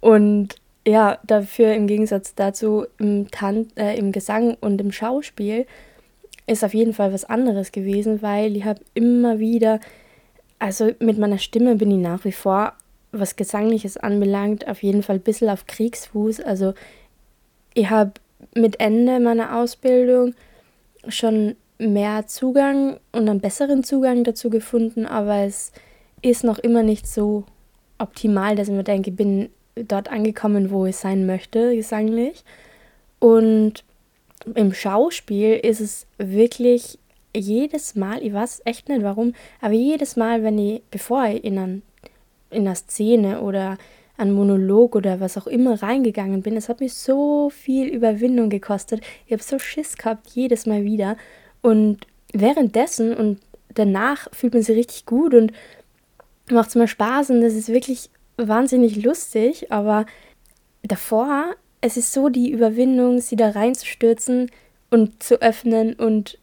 [0.00, 0.56] und
[0.86, 5.66] ja, dafür im Gegensatz dazu im, Tan äh, im Gesang und im Schauspiel
[6.46, 9.78] ist auf jeden Fall was anderes gewesen, weil ich habe immer wieder,
[10.58, 12.72] also mit meiner Stimme bin ich nach wie vor,
[13.12, 16.40] was Gesangliches anbelangt, auf jeden Fall ein bisschen auf Kriegsfuß.
[16.40, 16.74] Also
[17.74, 18.12] ich habe
[18.54, 20.34] mit Ende meiner Ausbildung
[21.08, 25.72] schon mehr Zugang und einen besseren Zugang dazu gefunden, aber es
[26.22, 27.44] ist noch immer nicht so
[27.98, 32.44] optimal, dass ich mir denke, ich bin dort angekommen, wo ich sein möchte, gesanglich.
[33.18, 33.84] Und
[34.54, 36.98] im Schauspiel ist es wirklich
[37.34, 41.58] jedes Mal, ich weiß echt nicht warum, aber jedes Mal, wenn ich, bevor ich in,
[41.58, 41.82] ein,
[42.50, 43.78] in einer Szene oder
[44.22, 49.00] einen Monolog oder was auch immer reingegangen bin, es hat mich so viel Überwindung gekostet.
[49.26, 51.16] Ich habe so Schiss gehabt, jedes Mal wieder.
[51.60, 53.38] Und währenddessen und
[53.74, 55.52] danach fühlt man sich richtig gut und
[56.50, 60.06] macht es mir Spaß und das ist wirklich wahnsinnig lustig, aber
[60.82, 64.50] davor, es ist so die Überwindung, sie da reinzustürzen
[64.90, 66.38] und zu öffnen und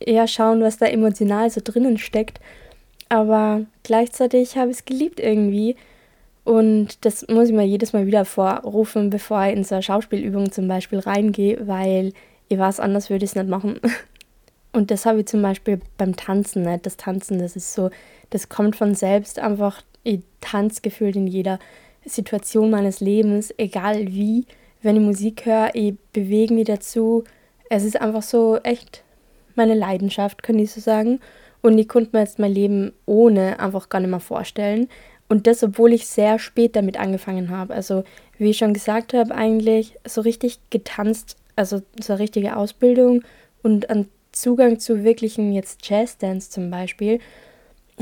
[0.00, 2.40] eher schauen, was da emotional so drinnen steckt.
[3.08, 5.76] Aber gleichzeitig habe ich es geliebt irgendwie.
[6.48, 10.50] Und das muss ich mir jedes Mal wieder vorrufen, bevor ich in so eine Schauspielübung
[10.50, 12.14] zum Beispiel reingehe, weil
[12.48, 13.78] ich weiß, anders würde ich es nicht machen.
[14.72, 16.86] Und das habe ich zum Beispiel beim Tanzen nicht.
[16.86, 17.90] Das Tanzen, das ist so,
[18.30, 19.82] das kommt von selbst einfach.
[20.04, 21.58] Ich tanze gefühlt in jeder
[22.06, 24.46] Situation meines Lebens, egal wie.
[24.80, 27.24] Wenn ich Musik höre, ich bewege mich dazu.
[27.68, 29.04] Es ist einfach so echt
[29.54, 31.20] meine Leidenschaft, könnte ich so sagen.
[31.60, 34.88] Und ich konnte mir jetzt mein Leben ohne einfach gar nicht mehr vorstellen.
[35.28, 37.74] Und das, obwohl ich sehr spät damit angefangen habe.
[37.74, 38.04] Also,
[38.38, 43.22] wie ich schon gesagt habe, eigentlich so richtig getanzt, also so eine richtige Ausbildung
[43.62, 47.20] und einen Zugang zu wirklichen jetzt Jazzdance zum Beispiel,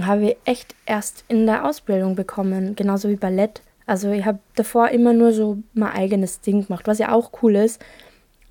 [0.00, 3.62] habe ich echt erst in der Ausbildung bekommen, genauso wie Ballett.
[3.86, 7.56] Also ich habe davor immer nur so mein eigenes Ding gemacht, was ja auch cool
[7.56, 7.80] ist.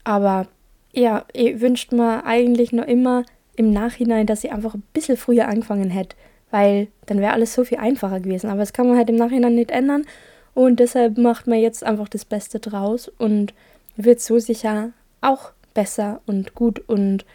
[0.03, 0.47] Aber
[0.93, 5.47] ja, ich wünscht mir eigentlich noch immer im Nachhinein, dass ich einfach ein bisschen früher
[5.47, 6.15] angefangen hätte,
[6.55, 8.49] weil dann wäre alles so viel einfacher gewesen.
[8.49, 10.05] Aber das kann man halt im Nachhinein nicht ändern
[10.53, 13.53] und deshalb macht man jetzt einfach das Beste draus und
[13.97, 17.25] wird so sicher auch besser und gut und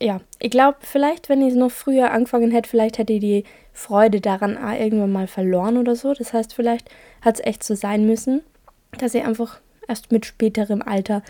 [0.00, 3.44] ja, ich glaube, vielleicht, wenn ich es noch früher angefangen hätte, vielleicht hätte ich die
[3.72, 6.12] Freude daran irgendwann mal verloren oder so.
[6.12, 6.90] Das heißt, vielleicht
[7.22, 8.42] hat es echt so sein müssen,
[8.98, 11.22] dass ich einfach erst mit späterem Alter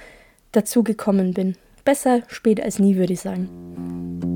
[0.53, 1.57] dazugekommen bin.
[1.85, 4.34] Besser spät als nie, würde ich sagen.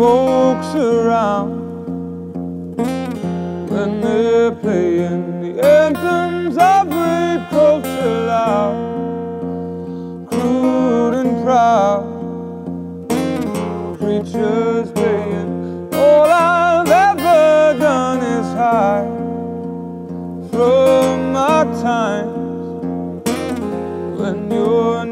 [0.00, 1.50] folks around
[3.68, 8.78] when they're playing the anthems of reproach aloud,
[10.30, 12.06] crude and proud
[13.98, 15.50] creatures praying,
[15.92, 19.18] All I've ever done is hide
[20.50, 23.28] from my times
[24.18, 25.09] when you're.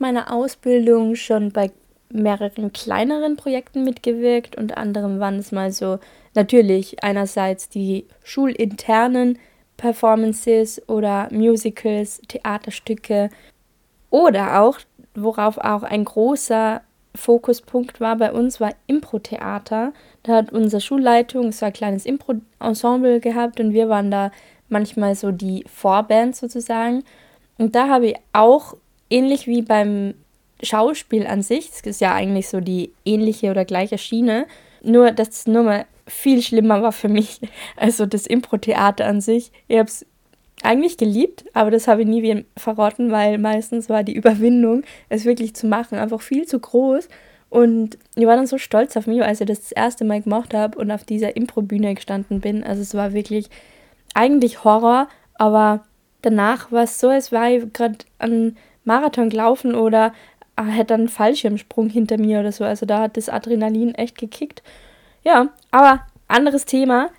[0.00, 1.70] Meiner Ausbildung schon bei
[2.12, 4.56] mehreren kleineren Projekten mitgewirkt.
[4.56, 5.98] Unter anderem waren es mal so
[6.34, 9.38] natürlich einerseits die schulinternen
[9.76, 13.30] Performances oder Musicals, Theaterstücke
[14.10, 14.78] oder auch,
[15.14, 16.82] worauf auch ein großer
[17.14, 19.92] Fokuspunkt war bei uns, war Impro-Theater.
[20.22, 24.30] Da hat unsere Schulleitung so ein kleines Impro-Ensemble gehabt und wir waren da
[24.68, 27.02] manchmal so die Vorband sozusagen.
[27.58, 28.76] Und da habe ich auch,
[29.10, 30.14] ähnlich wie beim
[30.62, 34.46] Schauspiel an sich, das ist ja eigentlich so die ähnliche oder gleiche Schiene,
[34.82, 37.40] nur dass es nur mal viel schlimmer war für mich,
[37.76, 39.52] also das Impro-Theater an sich.
[39.68, 40.06] Ich habe es
[40.62, 45.24] eigentlich geliebt, aber das habe ich nie wem verraten, weil meistens war die Überwindung, es
[45.24, 47.08] wirklich zu machen, einfach viel zu groß.
[47.48, 50.54] Und ich war dann so stolz auf mich, als ich das das erste Mal gemacht
[50.54, 52.62] habe und auf dieser Impro-Bühne gestanden bin.
[52.62, 53.48] Also es war wirklich
[54.14, 55.84] eigentlich Horror, aber
[56.22, 58.56] danach war es so, als war ich gerade an
[58.90, 60.12] Marathon gelaufen oder
[60.56, 62.64] hätte einen Fallschirmsprung hinter mir oder so.
[62.64, 64.64] Also da hat das Adrenalin echt gekickt.
[65.22, 67.10] Ja, aber anderes Thema.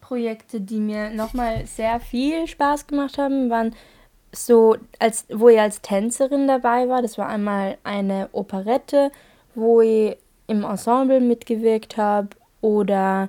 [0.00, 3.76] Projekte, die mir nochmal sehr viel Spaß gemacht haben, waren
[4.32, 7.00] so, als, wo ich als Tänzerin dabei war.
[7.00, 9.12] Das war einmal eine Operette,
[9.54, 10.16] wo ich
[10.48, 13.28] im Ensemble mitgewirkt habe oder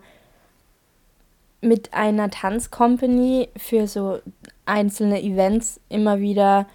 [1.62, 4.20] mit einer Tanzcompany für so
[4.66, 6.66] einzelne Events immer wieder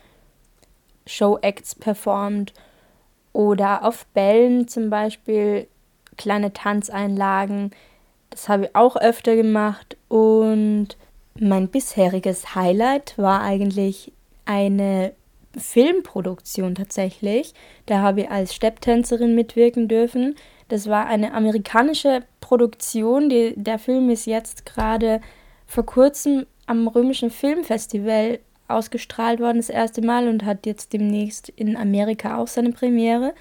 [1.07, 2.53] Show-Acts performt
[3.33, 5.69] oder auf Bällen zum Beispiel
[6.17, 7.71] kleine Tanzeinlagen.
[8.31, 10.97] Das habe ich auch öfter gemacht und
[11.39, 14.13] mein bisheriges Highlight war eigentlich
[14.47, 15.13] eine
[15.57, 17.55] Filmproduktion tatsächlich.
[17.87, 20.37] Da habe ich als Stepptänzerin mitwirken dürfen.
[20.69, 23.29] Das war eine amerikanische Produktion.
[23.29, 25.21] Die, der Film ist jetzt gerade
[25.67, 31.77] vor kurzem am Römischen Filmfestival ausgestrahlt worden, das erste Mal, und hat jetzt demnächst in
[31.77, 33.35] Amerika auch seine Premiere.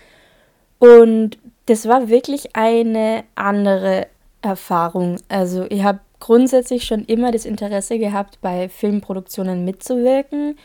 [0.79, 4.07] Und das war wirklich eine andere
[4.41, 5.17] Erfahrung.
[5.29, 10.57] Also ich habe grundsätzlich schon immer das Interesse gehabt, bei Filmproduktionen mitzuwirken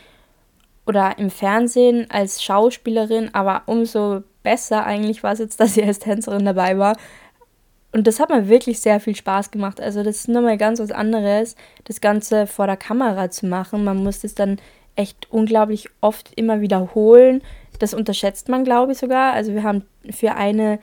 [0.85, 5.99] oder im Fernsehen als Schauspielerin, aber umso besser eigentlich war es jetzt, dass ich als
[5.99, 6.97] Tänzerin dabei war.
[7.93, 9.81] Und das hat mir wirklich sehr viel Spaß gemacht.
[9.81, 13.83] Also das ist nochmal ganz was anderes, das Ganze vor der Kamera zu machen.
[13.83, 14.59] Man muss das dann
[14.95, 17.41] echt unglaublich oft immer wiederholen.
[17.79, 19.33] Das unterschätzt man, glaube ich, sogar.
[19.33, 20.79] Also wir haben für eine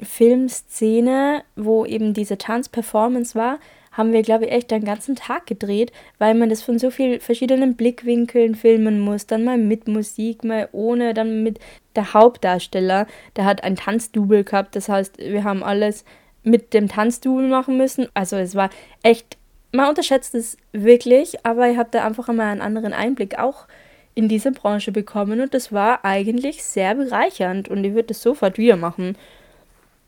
[0.00, 3.58] Filmszene, wo eben diese Tanzperformance war,
[3.92, 7.20] haben wir, glaube ich, echt den ganzen Tag gedreht, weil man das von so vielen
[7.20, 9.26] verschiedenen Blickwinkeln filmen muss.
[9.26, 11.58] Dann mal mit Musik, mal ohne, dann mit
[11.96, 13.08] der Hauptdarsteller.
[13.34, 16.04] Der hat ein Tanzdouble gehabt, das heißt, wir haben alles
[16.42, 18.08] mit dem Tanzdouble machen müssen.
[18.14, 18.70] Also es war
[19.02, 19.36] echt,
[19.72, 23.66] man unterschätzt es wirklich, aber ich habe da einfach einmal einen anderen Einblick auch
[24.14, 28.58] in diese Branche bekommen und das war eigentlich sehr bereichernd und ich würde das sofort
[28.58, 29.16] wieder machen.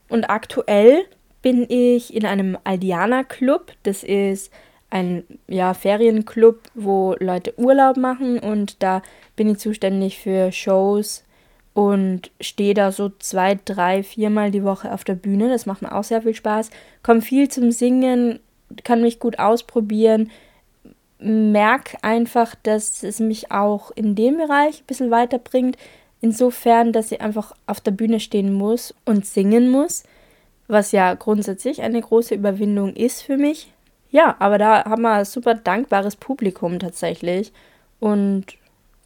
[0.09, 1.05] Und aktuell
[1.43, 3.73] bin ich in einem Aldiana Club.
[3.85, 4.53] Das ist
[4.91, 9.03] ein ja, Ferienclub, wo Leute Urlaub machen und da
[9.37, 11.25] bin ich zuständig für Shows
[11.81, 15.49] und stehe da so zwei, drei, viermal die Woche auf der Bühne.
[15.49, 16.69] Das macht mir auch sehr viel Spaß.
[17.03, 18.39] Komme viel zum Singen,
[18.85, 20.31] kann mich gut ausprobieren,
[21.19, 25.79] merke einfach, dass es mich auch in dem Bereich ein bisschen weiterbringt.
[26.21, 30.05] Insofern, dass ich einfach auf der Bühne stehen muss und singen muss,
[30.69, 33.73] was ja grundsätzlich eine große Überwindung ist für mich.
[34.11, 37.55] Ja, aber da haben wir ein super dankbares Publikum tatsächlich
[38.01, 38.45] und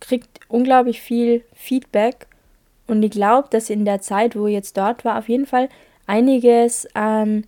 [0.00, 2.26] kriegt unglaublich viel Feedback.
[2.87, 5.68] Und ich glaube, dass in der Zeit, wo ich jetzt dort war, auf jeden Fall
[6.07, 7.45] einiges an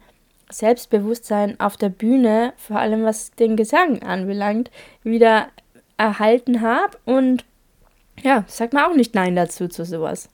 [0.51, 4.70] Selbstbewusstsein auf der Bühne, vor allem was den Gesang anbelangt,
[5.03, 5.49] wieder
[5.97, 6.97] erhalten habe.
[7.05, 7.45] Und
[8.22, 10.28] ja, sag mal auch nicht Nein dazu zu sowas.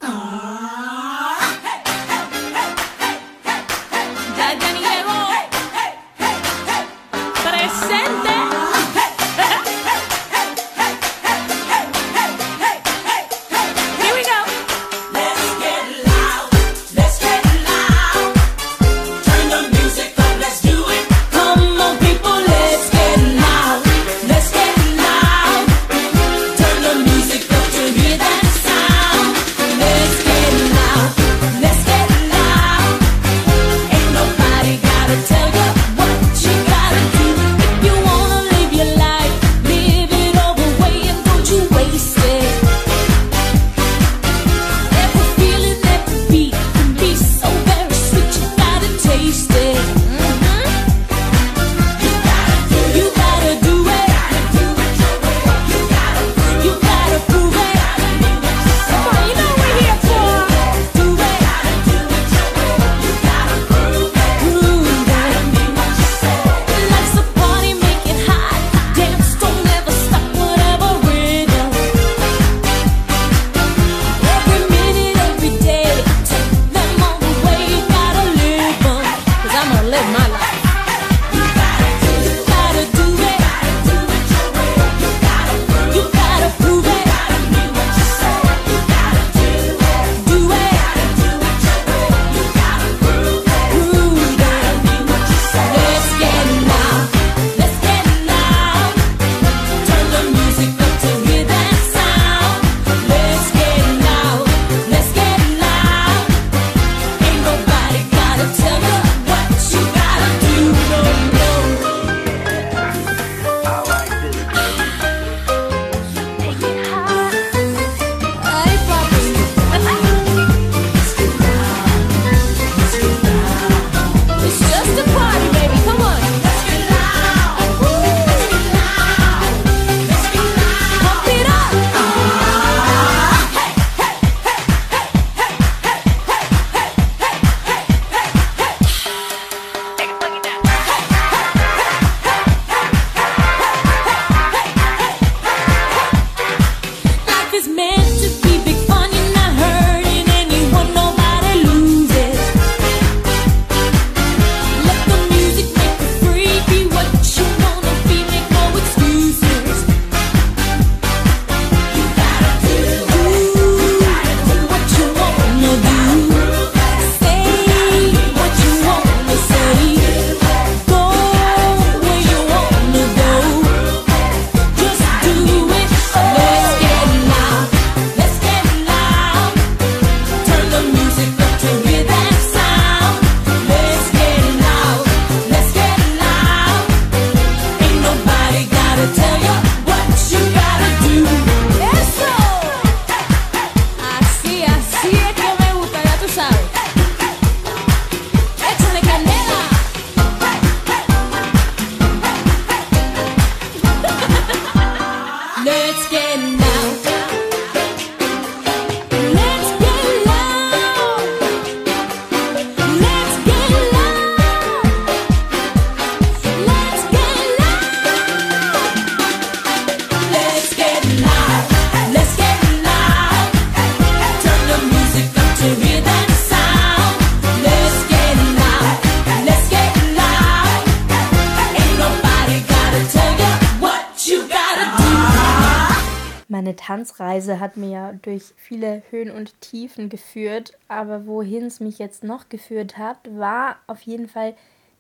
[236.93, 242.23] Tanzreise hat mir ja durch viele Höhen und Tiefen geführt, aber wohin es mich jetzt
[242.23, 244.55] noch geführt hat, war auf jeden Fall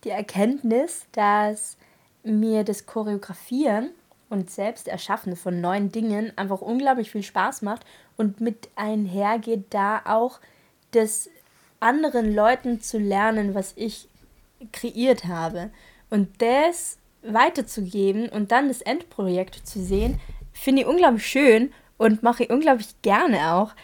[0.05, 1.77] die Erkenntnis, dass
[2.23, 3.91] mir das Choreografieren
[4.31, 7.85] und selbst Erschaffen von neuen Dingen einfach unglaublich viel Spaß macht
[8.17, 10.41] und mit einhergeht da auch
[10.93, 11.29] das
[11.79, 14.09] anderen Leuten zu lernen, was ich
[14.73, 15.71] kreiert habe.
[16.09, 20.19] Und das weiterzugeben und dann das Endprojekt zu sehen,
[20.55, 23.75] finde ich unglaublich schön und mache ich unglaublich gerne auch.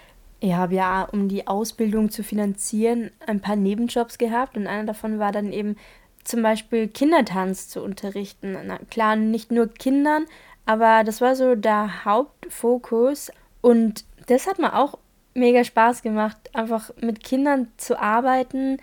[0.40, 5.18] Ich habe ja, um die Ausbildung zu finanzieren, ein paar Nebenjobs gehabt und einer davon
[5.18, 5.76] war dann eben
[6.22, 8.56] zum Beispiel Kindertanz zu unterrichten.
[8.66, 10.26] Na, klar, nicht nur Kindern,
[10.66, 14.98] aber das war so der Hauptfokus und das hat mir auch
[15.34, 18.78] mega Spaß gemacht, einfach mit Kindern zu arbeiten,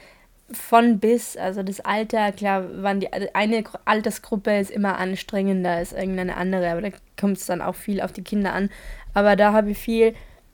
[0.51, 6.37] von bis, also das Alter, klar, waren die eine Altersgruppe ist immer anstrengender als irgendeine
[6.37, 8.69] andere, aber da kommt es dann auch viel auf die Kinder an.
[9.15, 10.13] Aber da habe ich viel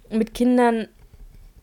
[0.10, 0.88] mit Kindern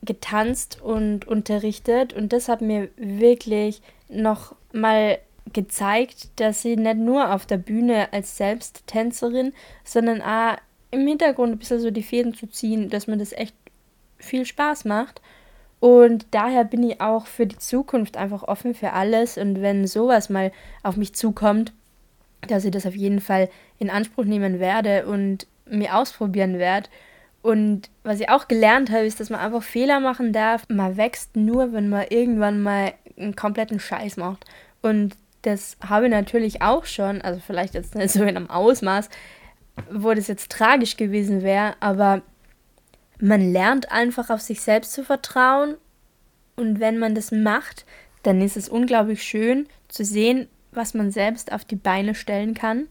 [0.03, 5.19] getanzt und unterrichtet und das hat mir wirklich noch mal
[5.53, 10.59] gezeigt, dass sie nicht nur auf der Bühne als Selbsttänzerin, sondern auch
[10.91, 13.55] im Hintergrund ein bisschen so die Fäden zu ziehen, dass mir das echt
[14.19, 15.21] viel Spaß macht.
[15.81, 19.39] Und daher bin ich auch für die Zukunft einfach offen für alles.
[19.39, 21.73] Und wenn sowas mal auf mich zukommt,
[22.49, 26.89] dass ich das auf jeden Fall in Anspruch nehmen werde und mir ausprobieren werde.
[27.43, 30.65] Und was ich auch gelernt habe, ist, dass man einfach Fehler machen darf.
[30.69, 34.45] Man wächst nur, wenn man irgendwann mal einen kompletten Scheiß macht.
[34.83, 39.09] Und das habe ich natürlich auch schon, also vielleicht jetzt nicht so in einem Ausmaß,
[39.93, 42.23] wo das jetzt tragisch gewesen wäre, aber
[43.21, 45.77] man lernt einfach auf sich selbst zu vertrauen
[46.57, 47.85] und wenn man das macht,
[48.23, 52.89] dann ist es unglaublich schön zu sehen, was man selbst auf die Beine stellen kann.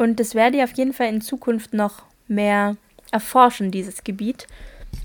[0.00, 2.78] Und das werde ich auf jeden Fall in Zukunft noch mehr
[3.12, 4.46] erforschen, dieses Gebiet.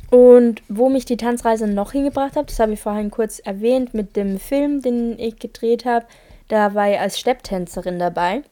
[0.09, 4.15] Und wo mich die Tanzreise noch hingebracht hat, das habe ich vorhin kurz erwähnt mit
[4.15, 6.05] dem Film, den ich gedreht habe.
[6.47, 8.43] Da war ich als Stepptänzerin dabei.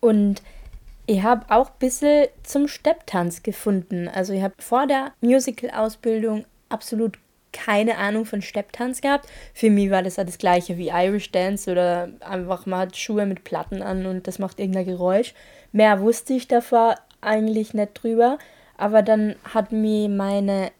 [0.00, 0.42] Und
[1.06, 4.08] ich habe auch ein bisschen zum Stepptanz gefunden.
[4.08, 7.18] Also ich habe vor der Musical-Ausbildung absolut
[7.52, 9.28] keine Ahnung von Stepptanz gehabt.
[9.54, 13.44] Für mich war das ja das gleiche wie Irish Dance oder einfach hat Schuhe mit
[13.44, 15.34] Platten an und das macht irgendein Geräusch.
[15.72, 18.38] Mehr wusste ich davor eigentlich nicht drüber.
[18.76, 20.72] Aber dann hat mir meine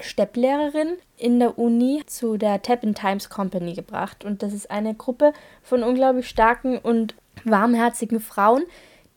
[0.00, 4.24] Stepplehrerin in der Uni zu der Tap in Times Company gebracht.
[4.24, 8.64] Und das ist eine Gruppe von unglaublich starken und warmherzigen Frauen,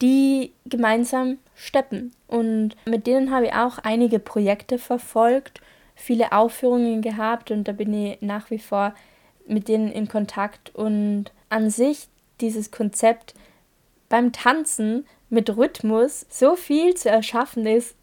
[0.02, 2.12] die gemeinsam steppen.
[2.28, 5.62] Und mit denen habe ich auch einige Projekte verfolgt,
[5.98, 8.94] viele Aufführungen gehabt und da bin ich nach wie vor
[9.48, 10.74] mit denen in Kontakt.
[10.76, 12.08] Und an sich
[12.40, 13.34] dieses Konzept
[14.08, 17.96] beim Tanzen mit Rhythmus so viel zu erschaffen ist,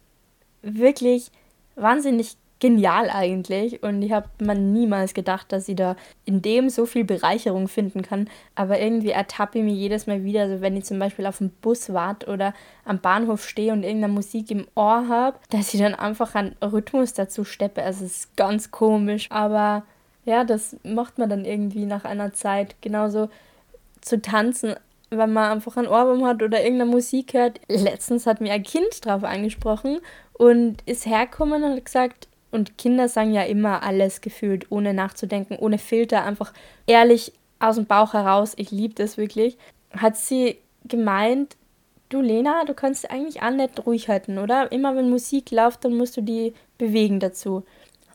[0.61, 1.31] wirklich
[1.75, 6.85] wahnsinnig genial eigentlich und ich habe man niemals gedacht, dass sie da in dem so
[6.85, 8.29] viel Bereicherung finden kann.
[8.55, 11.49] Aber irgendwie ertappe ich mich jedes Mal wieder, also wenn ich zum Beispiel auf dem
[11.49, 12.53] Bus warte oder
[12.85, 17.13] am Bahnhof stehe und irgendeine Musik im Ohr habe, dass ich dann einfach einen Rhythmus
[17.13, 17.83] dazu steppe.
[17.83, 19.83] Also es ist ganz komisch, aber
[20.23, 23.29] ja, das macht man dann irgendwie nach einer Zeit genauso
[24.01, 24.75] zu tanzen
[25.11, 27.61] wenn man einfach ein Ohrwurm hat oder irgendeine Musik hört.
[27.67, 29.99] Letztens hat mir ein Kind drauf angesprochen
[30.33, 35.57] und ist hergekommen und hat gesagt, und Kinder sagen ja immer alles gefühlt, ohne nachzudenken,
[35.59, 36.53] ohne Filter, einfach
[36.87, 38.53] ehrlich aus dem Bauch heraus.
[38.57, 39.57] Ich liebe das wirklich.
[39.91, 41.55] Hat sie gemeint,
[42.09, 44.71] du Lena, du kannst eigentlich auch nicht ruhig halten, oder?
[44.71, 47.63] Immer wenn Musik läuft, dann musst du die bewegen dazu.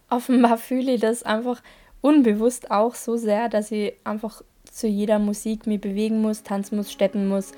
[0.08, 1.62] Offenbar fühle ich das einfach
[2.00, 6.90] unbewusst auch so sehr, dass ich einfach zu jeder Musik mich bewegen muss, tanzen muss,
[6.90, 7.52] steppen muss,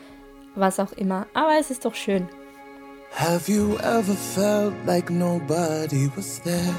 [0.54, 1.26] was auch immer.
[1.34, 2.28] Aber es ist doch schön.
[3.14, 6.74] Have you ever felt like nobody was there?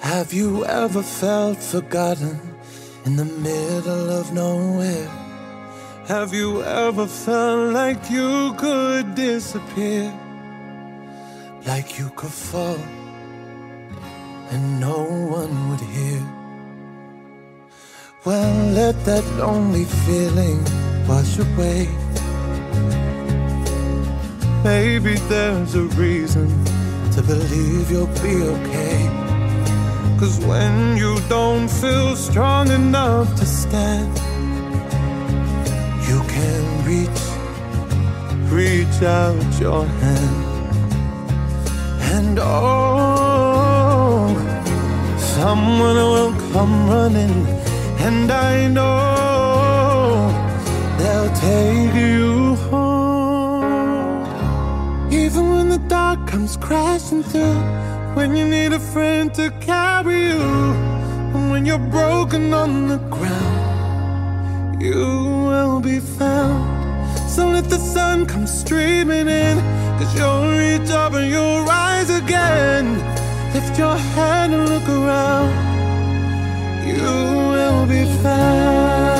[0.00, 2.38] Have you ever felt forgotten
[3.06, 5.08] in the middle of nowhere?
[6.08, 10.12] Have you ever felt like you could disappear?
[11.66, 12.78] Like you could fall
[14.50, 16.22] and no one would hear?
[18.26, 20.62] Well, let that lonely feeling
[21.08, 21.88] wash away.
[24.64, 26.48] Maybe there's a reason
[27.12, 29.26] to believe you'll be okay.
[30.18, 34.16] Cause when you don't feel strong enough to stand,
[36.08, 37.22] you can reach,
[38.50, 40.46] reach out your hand.
[42.14, 44.34] And oh,
[45.36, 47.46] someone will come running,
[47.98, 50.30] and I know
[50.98, 52.25] they'll take you
[55.76, 57.60] the dark comes crashing through,
[58.14, 60.40] when you need a friend to carry you,
[61.34, 65.04] and when you're broken on the ground, you
[65.48, 66.64] will be found.
[67.28, 69.56] So let the sun come streaming in,
[69.98, 72.86] cause you'll reach up and you'll rise again.
[73.52, 75.52] Lift your head and look around,
[76.88, 77.02] you
[77.52, 79.15] will be found.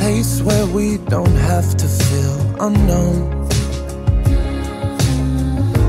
[0.00, 3.18] Place where we don't have to feel unknown.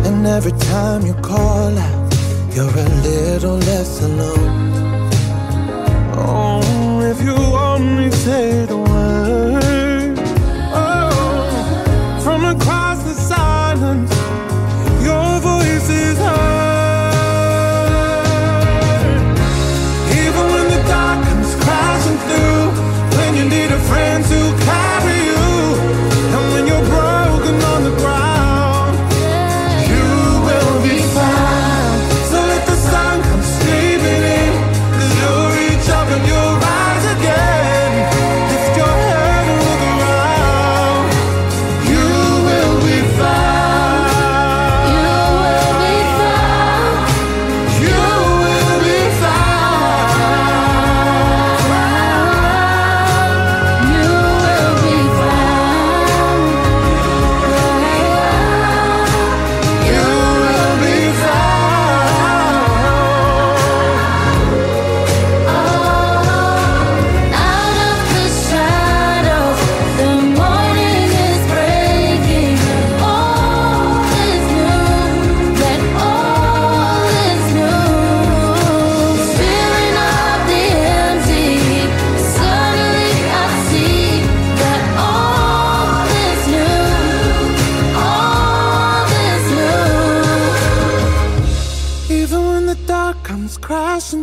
[0.08, 2.14] And every time you call out,
[2.54, 4.50] you're a little less alone.
[6.14, 7.38] Oh, if you
[7.72, 9.11] only say the word.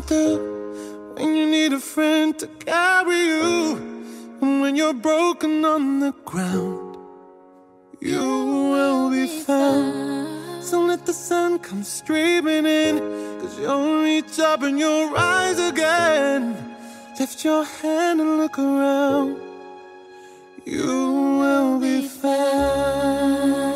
[0.01, 3.77] Crashing through, when you need a friend to carry you,
[4.41, 6.97] and when you're broken on the ground,
[8.01, 10.63] you will be found.
[10.63, 12.99] So let the sun come streaming in,
[13.41, 16.57] cause you'll reach up and you'll rise again.
[17.19, 19.41] Lift your hand and look around,
[20.65, 20.87] you
[21.41, 23.68] will be found.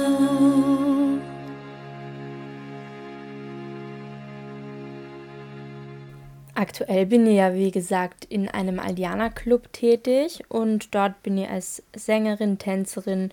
[6.62, 11.82] Aktuell bin ich ja, wie gesagt, in einem Aldiana-Club tätig und dort bin ich als
[11.92, 13.32] Sängerin, Tänzerin,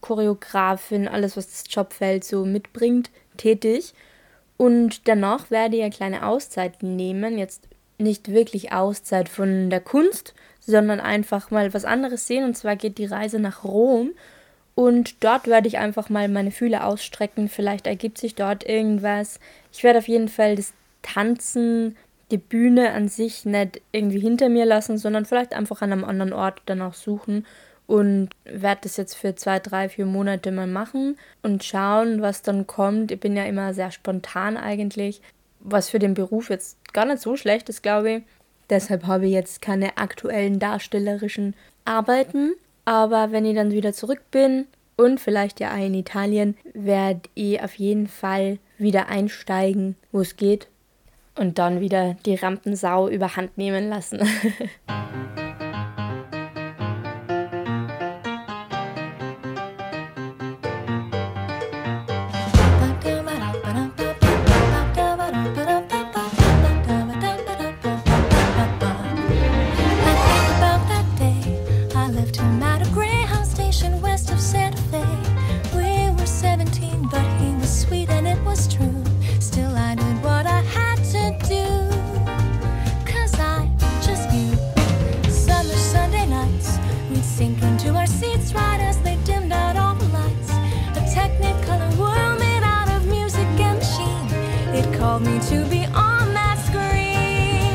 [0.00, 3.94] Choreografin, alles, was das Jobfeld so mitbringt, tätig.
[4.56, 7.38] Und danach werde ich eine kleine Auszeit nehmen.
[7.38, 7.62] Jetzt
[7.98, 12.42] nicht wirklich Auszeit von der Kunst, sondern einfach mal was anderes sehen.
[12.42, 14.10] Und zwar geht die Reise nach Rom.
[14.74, 17.48] Und dort werde ich einfach mal meine Fühler ausstrecken.
[17.48, 19.38] Vielleicht ergibt sich dort irgendwas.
[19.72, 21.96] Ich werde auf jeden Fall das Tanzen,
[22.30, 26.32] die Bühne an sich nicht irgendwie hinter mir lassen, sondern vielleicht einfach an einem anderen
[26.32, 27.46] Ort danach suchen
[27.86, 32.66] und werde das jetzt für zwei, drei, vier Monate mal machen und schauen, was dann
[32.66, 33.12] kommt.
[33.12, 35.20] Ich bin ja immer sehr spontan eigentlich,
[35.60, 38.22] was für den Beruf jetzt gar nicht so schlecht ist, glaube ich.
[38.70, 41.54] Deshalb habe ich jetzt keine aktuellen darstellerischen
[41.84, 42.54] Arbeiten.
[42.84, 44.66] Aber wenn ich dann wieder zurück bin
[44.96, 50.36] und vielleicht ja auch in Italien, werde ich auf jeden Fall wieder einsteigen, wo es
[50.36, 50.68] geht.
[51.36, 54.20] Und dann wieder die Rampensau überhand nehmen lassen.
[95.16, 97.72] called me to be on that screen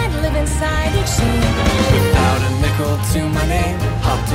[0.00, 1.54] and live inside each scene.
[1.94, 4.32] Without a nickel to my name, hopped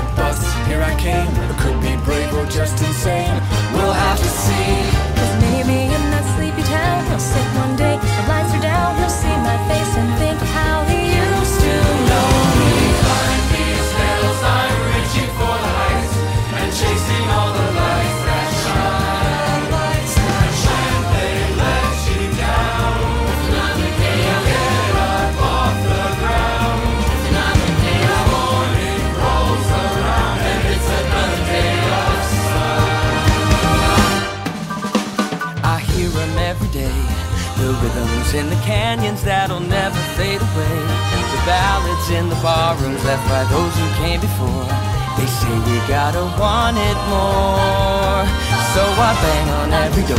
[49.73, 50.17] every door.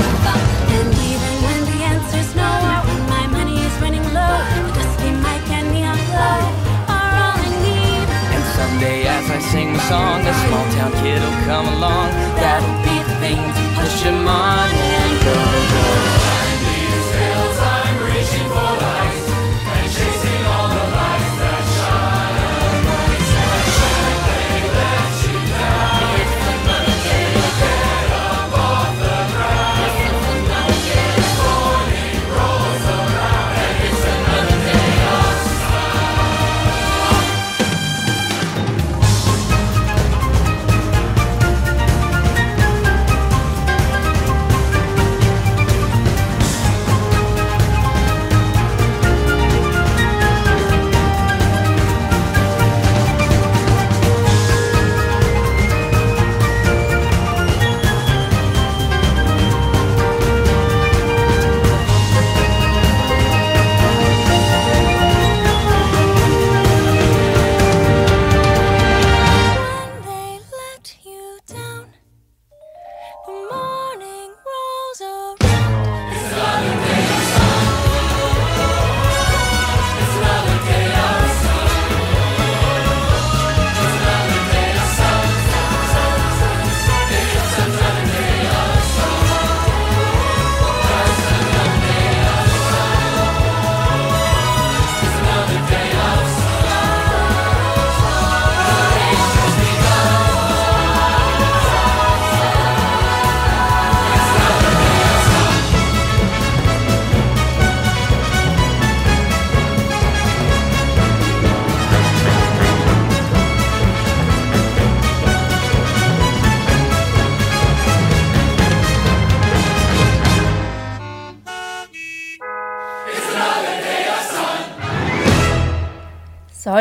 [0.76, 2.50] And even when the answer's no,
[2.86, 4.36] when my money is running low,
[4.66, 6.38] the dusty mic and neon glow
[6.94, 8.06] are all I need.
[8.34, 12.10] And someday as I sing the song, a small town kid will come along.
[12.42, 15.36] That'll be the thing to push him on and go,
[15.72, 16.03] go.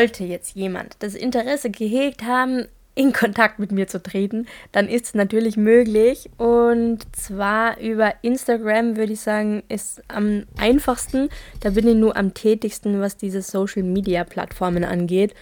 [0.04, 5.06] Sollte jetzt jemand das Interesse gehegt haben, in Kontakt mit mir zu treten, dann ist
[5.06, 6.30] es natürlich möglich.
[6.38, 11.30] Und zwar über Instagram würde ich sagen, ist am einfachsten.
[11.62, 15.34] Da bin ich nur am tätigsten, was diese Social Media Plattformen angeht.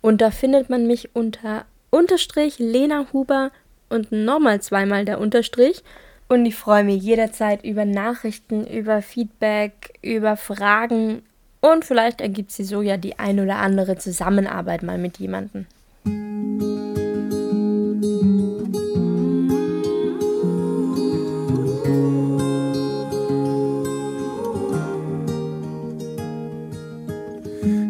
[0.00, 3.50] Und da findet man mich unter Unterstrich Lena Huber
[3.88, 5.82] und nochmal zweimal der Unterstrich.
[6.28, 11.24] Und ich freue mich jederzeit über Nachrichten, über Feedback, über Fragen
[11.64, 15.64] und vielleicht ergibt sie so ja die ein oder andere Zusammenarbeit mal mit jemandem.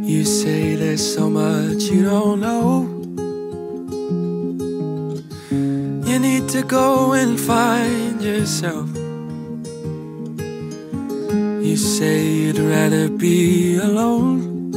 [0.07, 2.87] You say there's so much you don't know.
[6.09, 9.04] You need to go and find yourself.
[11.65, 14.71] You say you'd rather be alone.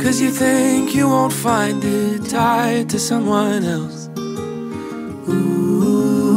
[0.00, 4.08] Cause you think you won't find it tied to someone else.
[5.28, 6.30] Ooh,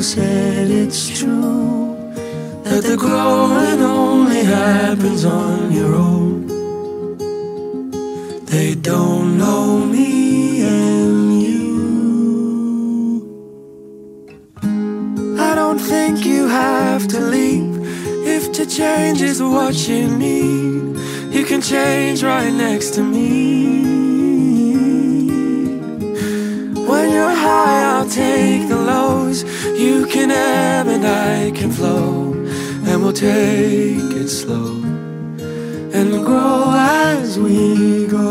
[0.00, 1.96] said it's true
[2.62, 6.46] that the growing only happens on your own.
[8.46, 10.15] They don't know me
[15.76, 17.76] don't think you have to leave
[18.26, 20.96] if to change is what you need.
[21.34, 23.82] You can change right next to me.
[26.90, 29.44] When you're high, I'll take the lows.
[29.78, 32.32] You can ebb and I can flow.
[32.88, 34.82] And we'll take it slow
[35.92, 38.22] and grow as we go.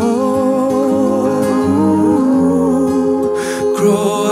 [3.77, 4.24] Grow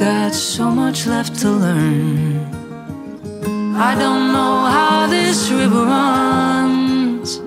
[0.00, 2.38] got so much left to learn.
[3.76, 7.38] I don't know how this river runs.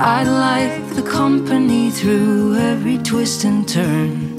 [0.00, 4.38] I like the company through every twist and turn.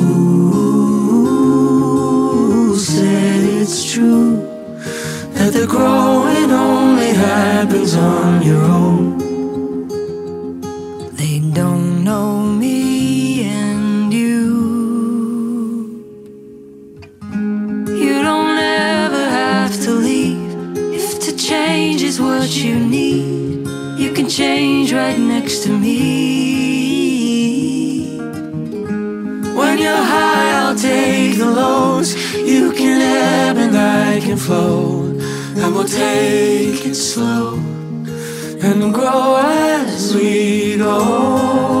[0.00, 1.14] Ooh,
[2.76, 4.42] said it's true
[5.34, 9.17] that the growing only happens on your own.
[24.38, 25.96] Change right next to me.
[29.58, 32.14] When you're high, I'll take the lows.
[32.36, 35.06] You can ebb and I can flow.
[35.56, 37.54] And we'll take it slow
[38.62, 41.77] and grow as we go.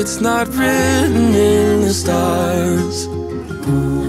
[0.00, 3.06] It's not written in the stars.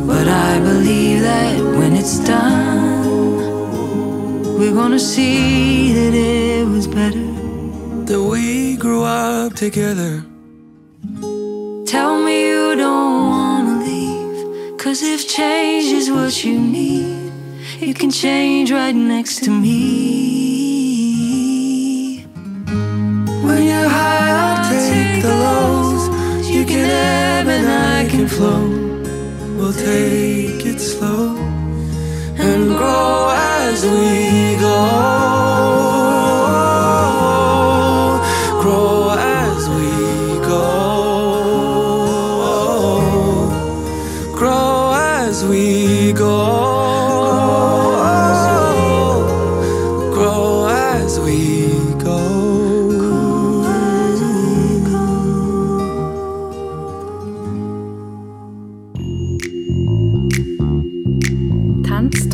[0.07, 3.03] But I believe that when it's done,
[4.57, 7.27] we're gonna see that it was better
[8.09, 10.23] that we grew up together.
[11.93, 17.31] Tell me you don't wanna leave, cause if change is what you need.
[17.79, 19.71] You can change right next to me.
[23.45, 25.80] When you're high, I'll take the lows.
[26.81, 28.67] Can ebb and I can flow.
[29.55, 31.37] We'll take it slow
[32.39, 35.50] and grow as we go.